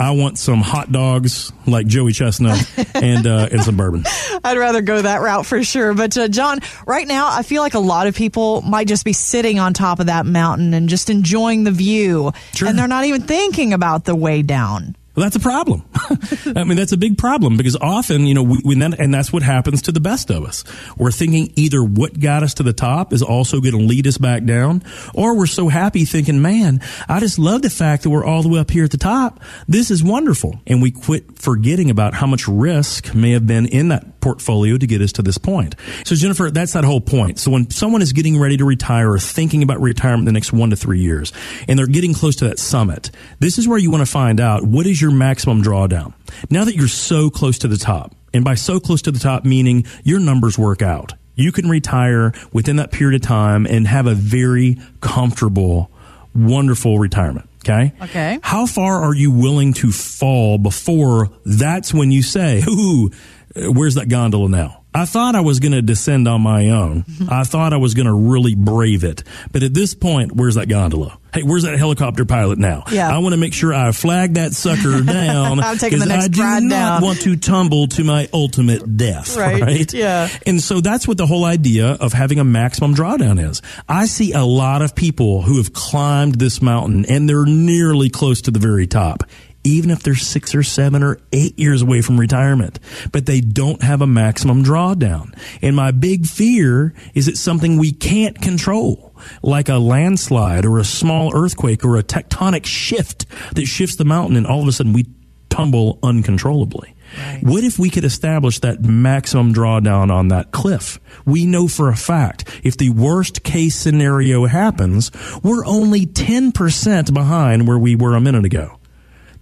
I 0.00 0.10
want 0.12 0.36
some 0.38 0.62
hot 0.62 0.90
dogs 0.90 1.52
like 1.66 1.86
Joey 1.86 2.12
Chestnut 2.12 2.58
and 2.96 3.24
uh, 3.24 3.48
and 3.52 3.62
some 3.62 3.76
bourbon. 3.76 4.04
I'd 4.42 4.58
rather 4.58 4.80
go 4.80 5.00
that 5.00 5.20
route 5.20 5.46
for 5.46 5.62
sure. 5.62 5.94
But 5.94 6.16
uh, 6.18 6.26
Jon, 6.26 6.58
right 6.86 7.06
now, 7.06 7.28
I 7.30 7.42
feel 7.42 7.62
like 7.62 7.74
a 7.74 7.78
lot 7.78 8.08
of 8.08 8.16
people 8.16 8.62
might 8.62 8.88
just 8.88 9.04
be 9.04 9.12
sitting 9.12 9.60
on 9.60 9.74
top 9.74 10.00
of 10.00 10.06
that 10.06 10.26
mountain 10.26 10.74
and 10.74 10.88
just 10.88 11.08
enjoying 11.08 11.62
the 11.62 11.70
view, 11.70 12.31
Sure. 12.54 12.68
and 12.68 12.78
they're 12.78 12.88
not 12.88 13.04
even 13.04 13.22
thinking 13.22 13.72
about 13.72 14.04
the 14.04 14.14
way 14.14 14.42
down. 14.42 14.96
Well, 15.14 15.24
that's 15.24 15.36
a 15.36 15.40
problem. 15.40 15.82
I 16.56 16.64
mean, 16.64 16.76
that's 16.76 16.92
a 16.92 16.96
big 16.96 17.18
problem 17.18 17.58
because 17.58 17.76
often, 17.76 18.26
you 18.26 18.32
know, 18.32 18.42
we, 18.42 18.62
we 18.64 18.74
then, 18.76 18.94
and 18.94 19.12
that's 19.12 19.30
what 19.30 19.42
happens 19.42 19.82
to 19.82 19.92
the 19.92 20.00
best 20.00 20.30
of 20.30 20.44
us. 20.44 20.64
We're 20.96 21.10
thinking 21.10 21.52
either 21.54 21.84
what 21.84 22.18
got 22.18 22.42
us 22.42 22.54
to 22.54 22.62
the 22.62 22.72
top 22.72 23.12
is 23.12 23.22
also 23.22 23.60
going 23.60 23.76
to 23.76 23.84
lead 23.84 24.06
us 24.06 24.16
back 24.16 24.44
down, 24.44 24.82
or 25.12 25.36
we're 25.36 25.46
so 25.46 25.68
happy 25.68 26.06
thinking, 26.06 26.40
man, 26.40 26.80
I 27.10 27.20
just 27.20 27.38
love 27.38 27.60
the 27.60 27.68
fact 27.68 28.04
that 28.04 28.10
we're 28.10 28.24
all 28.24 28.42
the 28.42 28.48
way 28.48 28.58
up 28.58 28.70
here 28.70 28.84
at 28.84 28.90
the 28.90 28.96
top. 28.96 29.40
This 29.68 29.90
is 29.90 30.02
wonderful. 30.02 30.58
And 30.66 30.80
we 30.80 30.90
quit 30.90 31.38
forgetting 31.38 31.90
about 31.90 32.14
how 32.14 32.26
much 32.26 32.48
risk 32.48 33.14
may 33.14 33.32
have 33.32 33.46
been 33.46 33.66
in 33.66 33.88
that 33.88 34.06
portfolio 34.22 34.78
to 34.78 34.86
get 34.86 35.02
us 35.02 35.12
to 35.12 35.22
this 35.22 35.36
point. 35.36 35.74
So, 36.04 36.14
Jennifer, 36.14 36.50
that's 36.50 36.72
that 36.72 36.84
whole 36.84 37.00
point. 37.00 37.38
So 37.38 37.50
when 37.50 37.68
someone 37.70 38.00
is 38.00 38.12
getting 38.14 38.40
ready 38.40 38.56
to 38.56 38.64
retire 38.64 39.12
or 39.12 39.18
thinking 39.18 39.62
about 39.62 39.80
retirement 39.80 40.20
in 40.20 40.26
the 40.26 40.32
next 40.32 40.52
one 40.52 40.70
to 40.70 40.76
three 40.76 41.00
years, 41.00 41.32
and 41.68 41.78
they're 41.78 41.86
getting 41.86 42.14
close 42.14 42.36
to 42.36 42.48
that 42.48 42.58
summit, 42.58 43.10
this 43.40 43.58
is 43.58 43.68
where 43.68 43.78
you 43.78 43.90
want 43.90 44.00
to 44.00 44.10
find 44.10 44.40
out 44.40 44.64
what 44.64 44.86
is 44.86 45.02
your 45.02 45.10
maximum 45.10 45.62
drawdown. 45.62 46.14
Now 46.48 46.64
that 46.64 46.74
you're 46.74 46.88
so 46.88 47.28
close 47.28 47.58
to 47.58 47.68
the 47.68 47.76
top, 47.76 48.14
and 48.32 48.44
by 48.44 48.54
so 48.54 48.80
close 48.80 49.02
to 49.02 49.10
the 49.10 49.18
top, 49.18 49.44
meaning 49.44 49.84
your 50.04 50.20
numbers 50.20 50.58
work 50.58 50.80
out. 50.80 51.12
You 51.34 51.52
can 51.52 51.68
retire 51.68 52.32
within 52.52 52.76
that 52.76 52.92
period 52.92 53.20
of 53.20 53.26
time 53.26 53.66
and 53.66 53.86
have 53.86 54.06
a 54.06 54.14
very 54.14 54.78
comfortable, 55.00 55.90
wonderful 56.34 56.98
retirement. 56.98 57.48
Okay. 57.64 57.92
Okay. 58.02 58.38
How 58.42 58.66
far 58.66 59.02
are 59.02 59.14
you 59.14 59.30
willing 59.30 59.72
to 59.74 59.92
fall 59.92 60.58
before 60.58 61.30
that's 61.44 61.94
when 61.94 62.10
you 62.10 62.22
say, 62.22 62.62
ooh, 62.68 63.10
where's 63.56 63.94
that 63.96 64.08
gondola 64.08 64.48
now? 64.48 64.78
I 64.94 65.06
thought 65.06 65.34
I 65.34 65.40
was 65.40 65.58
going 65.58 65.72
to 65.72 65.80
descend 65.80 66.28
on 66.28 66.42
my 66.42 66.68
own. 66.68 67.06
I 67.30 67.44
thought 67.44 67.72
I 67.72 67.78
was 67.78 67.94
going 67.94 68.04
to 68.06 68.12
really 68.12 68.54
brave 68.54 69.04
it. 69.04 69.24
But 69.50 69.62
at 69.62 69.72
this 69.72 69.94
point, 69.94 70.32
where's 70.32 70.56
that 70.56 70.68
gondola? 70.68 71.18
Hey, 71.32 71.42
where's 71.42 71.62
that 71.62 71.78
helicopter 71.78 72.26
pilot 72.26 72.58
now? 72.58 72.84
Yeah. 72.92 73.08
I 73.08 73.16
want 73.18 73.32
to 73.32 73.38
make 73.38 73.54
sure 73.54 73.72
I 73.72 73.90
flag 73.92 74.34
that 74.34 74.52
sucker 74.52 75.00
down. 75.02 75.60
I'm 75.60 75.78
taking 75.78 75.98
the 75.98 76.04
'cause 76.04 76.08
next 76.08 76.24
I 76.24 76.60
do 76.60 76.66
not 76.66 76.70
down. 76.70 77.02
want 77.02 77.20
to 77.22 77.36
tumble 77.36 77.86
to 77.88 78.04
my 78.04 78.28
ultimate 78.34 78.98
death. 78.98 79.34
Right. 79.34 79.62
Right. 79.62 79.92
Yeah. 80.02 80.28
And 80.46 80.60
so 80.60 80.82
that's 80.82 81.08
what 81.08 81.16
the 81.16 81.26
whole 81.26 81.46
idea 81.46 81.92
of 81.92 82.12
having 82.12 82.38
a 82.38 82.44
maximum 82.44 82.94
drawdown 82.94 83.42
is. 83.42 83.62
I 83.88 84.04
see 84.04 84.32
a 84.32 84.44
lot 84.44 84.82
of 84.82 84.94
people 84.94 85.40
who 85.40 85.56
have 85.56 85.72
climbed 85.72 86.34
this 86.34 86.60
mountain 86.60 87.06
and 87.06 87.26
they're 87.26 87.46
nearly 87.46 88.10
close 88.10 88.42
to 88.42 88.50
the 88.50 88.58
very 88.58 88.86
top. 88.86 89.22
Even 89.64 89.90
if 89.90 90.02
they're 90.02 90.14
six 90.14 90.54
or 90.54 90.62
seven 90.62 91.02
or 91.02 91.18
eight 91.32 91.58
years 91.58 91.82
away 91.82 92.02
from 92.02 92.18
retirement, 92.18 92.78
but 93.12 93.26
they 93.26 93.40
don't 93.40 93.82
have 93.82 94.00
a 94.00 94.06
maximum 94.06 94.64
drawdown. 94.64 95.36
And 95.60 95.76
my 95.76 95.90
big 95.90 96.26
fear 96.26 96.94
is 97.14 97.28
it's 97.28 97.40
something 97.40 97.78
we 97.78 97.92
can't 97.92 98.40
control, 98.40 99.14
like 99.42 99.68
a 99.68 99.78
landslide 99.78 100.64
or 100.64 100.78
a 100.78 100.84
small 100.84 101.34
earthquake 101.34 101.84
or 101.84 101.96
a 101.96 102.02
tectonic 102.02 102.66
shift 102.66 103.26
that 103.54 103.66
shifts 103.66 103.96
the 103.96 104.04
mountain 104.04 104.36
and 104.36 104.46
all 104.46 104.62
of 104.62 104.68
a 104.68 104.72
sudden 104.72 104.92
we 104.92 105.06
tumble 105.48 105.98
uncontrollably. 106.02 106.94
Right. 107.18 107.40
What 107.42 107.62
if 107.62 107.78
we 107.78 107.90
could 107.90 108.04
establish 108.04 108.60
that 108.60 108.82
maximum 108.82 109.52
drawdown 109.52 110.10
on 110.10 110.28
that 110.28 110.50
cliff? 110.50 110.98
We 111.26 111.44
know 111.44 111.68
for 111.68 111.90
a 111.90 111.96
fact 111.96 112.60
if 112.64 112.78
the 112.78 112.88
worst 112.88 113.42
case 113.42 113.76
scenario 113.76 114.46
happens, 114.46 115.10
we're 115.42 115.66
only 115.66 116.06
10% 116.06 117.12
behind 117.12 117.68
where 117.68 117.78
we 117.78 117.94
were 117.96 118.14
a 118.14 118.20
minute 118.20 118.46
ago. 118.46 118.78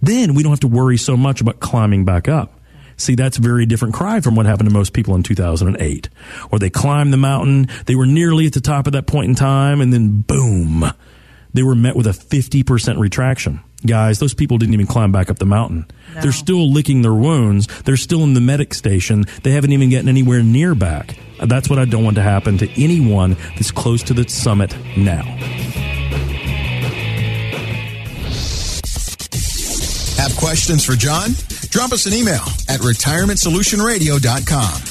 Then 0.01 0.33
we 0.33 0.43
don't 0.43 0.51
have 0.51 0.59
to 0.61 0.67
worry 0.67 0.97
so 0.97 1.15
much 1.15 1.41
about 1.41 1.59
climbing 1.59 2.05
back 2.05 2.27
up. 2.27 2.59
See, 2.97 3.15
that's 3.15 3.37
a 3.37 3.41
very 3.41 3.65
different 3.65 3.93
cry 3.93 4.19
from 4.19 4.35
what 4.35 4.45
happened 4.45 4.69
to 4.69 4.73
most 4.73 4.93
people 4.93 5.15
in 5.15 5.23
2008. 5.23 6.09
Or 6.51 6.59
they 6.59 6.69
climbed 6.69 7.11
the 7.11 7.17
mountain, 7.17 7.67
they 7.85 7.95
were 7.95 8.05
nearly 8.05 8.45
at 8.45 8.53
the 8.53 8.61
top 8.61 8.85
of 8.85 8.93
that 8.93 9.07
point 9.07 9.29
in 9.29 9.35
time, 9.35 9.81
and 9.81 9.91
then 9.91 10.21
boom, 10.21 10.85
they 11.53 11.63
were 11.63 11.75
met 11.75 11.95
with 11.95 12.05
a 12.05 12.11
50% 12.11 12.99
retraction 12.99 13.61
guys, 13.85 14.19
those 14.19 14.33
people 14.33 14.57
didn't 14.57 14.73
even 14.73 14.87
climb 14.87 15.11
back 15.11 15.29
up 15.29 15.39
the 15.39 15.45
mountain. 15.45 15.85
No. 16.15 16.21
They're 16.21 16.31
still 16.31 16.71
licking 16.71 17.01
their 17.01 17.13
wounds. 17.13 17.67
They're 17.83 17.97
still 17.97 18.23
in 18.23 18.33
the 18.33 18.41
medic 18.41 18.73
station. 18.73 19.25
They 19.43 19.51
haven't 19.51 19.71
even 19.71 19.89
gotten 19.89 20.09
anywhere 20.09 20.43
near 20.43 20.75
back. 20.75 21.17
That's 21.43 21.69
what 21.69 21.79
I 21.79 21.85
don't 21.85 22.03
want 22.03 22.15
to 22.17 22.21
happen 22.21 22.57
to 22.59 22.69
anyone 22.81 23.35
that's 23.55 23.71
close 23.71 24.03
to 24.03 24.13
the 24.13 24.27
summit 24.29 24.75
now. 24.95 25.23
Questions 30.41 30.83
for 30.83 30.95
Jon? 30.95 31.35
Drop 31.69 31.91
us 31.91 32.07
an 32.07 32.13
email 32.13 32.41
at 32.67 32.79
retirementsolutionradio.com. 32.79 34.90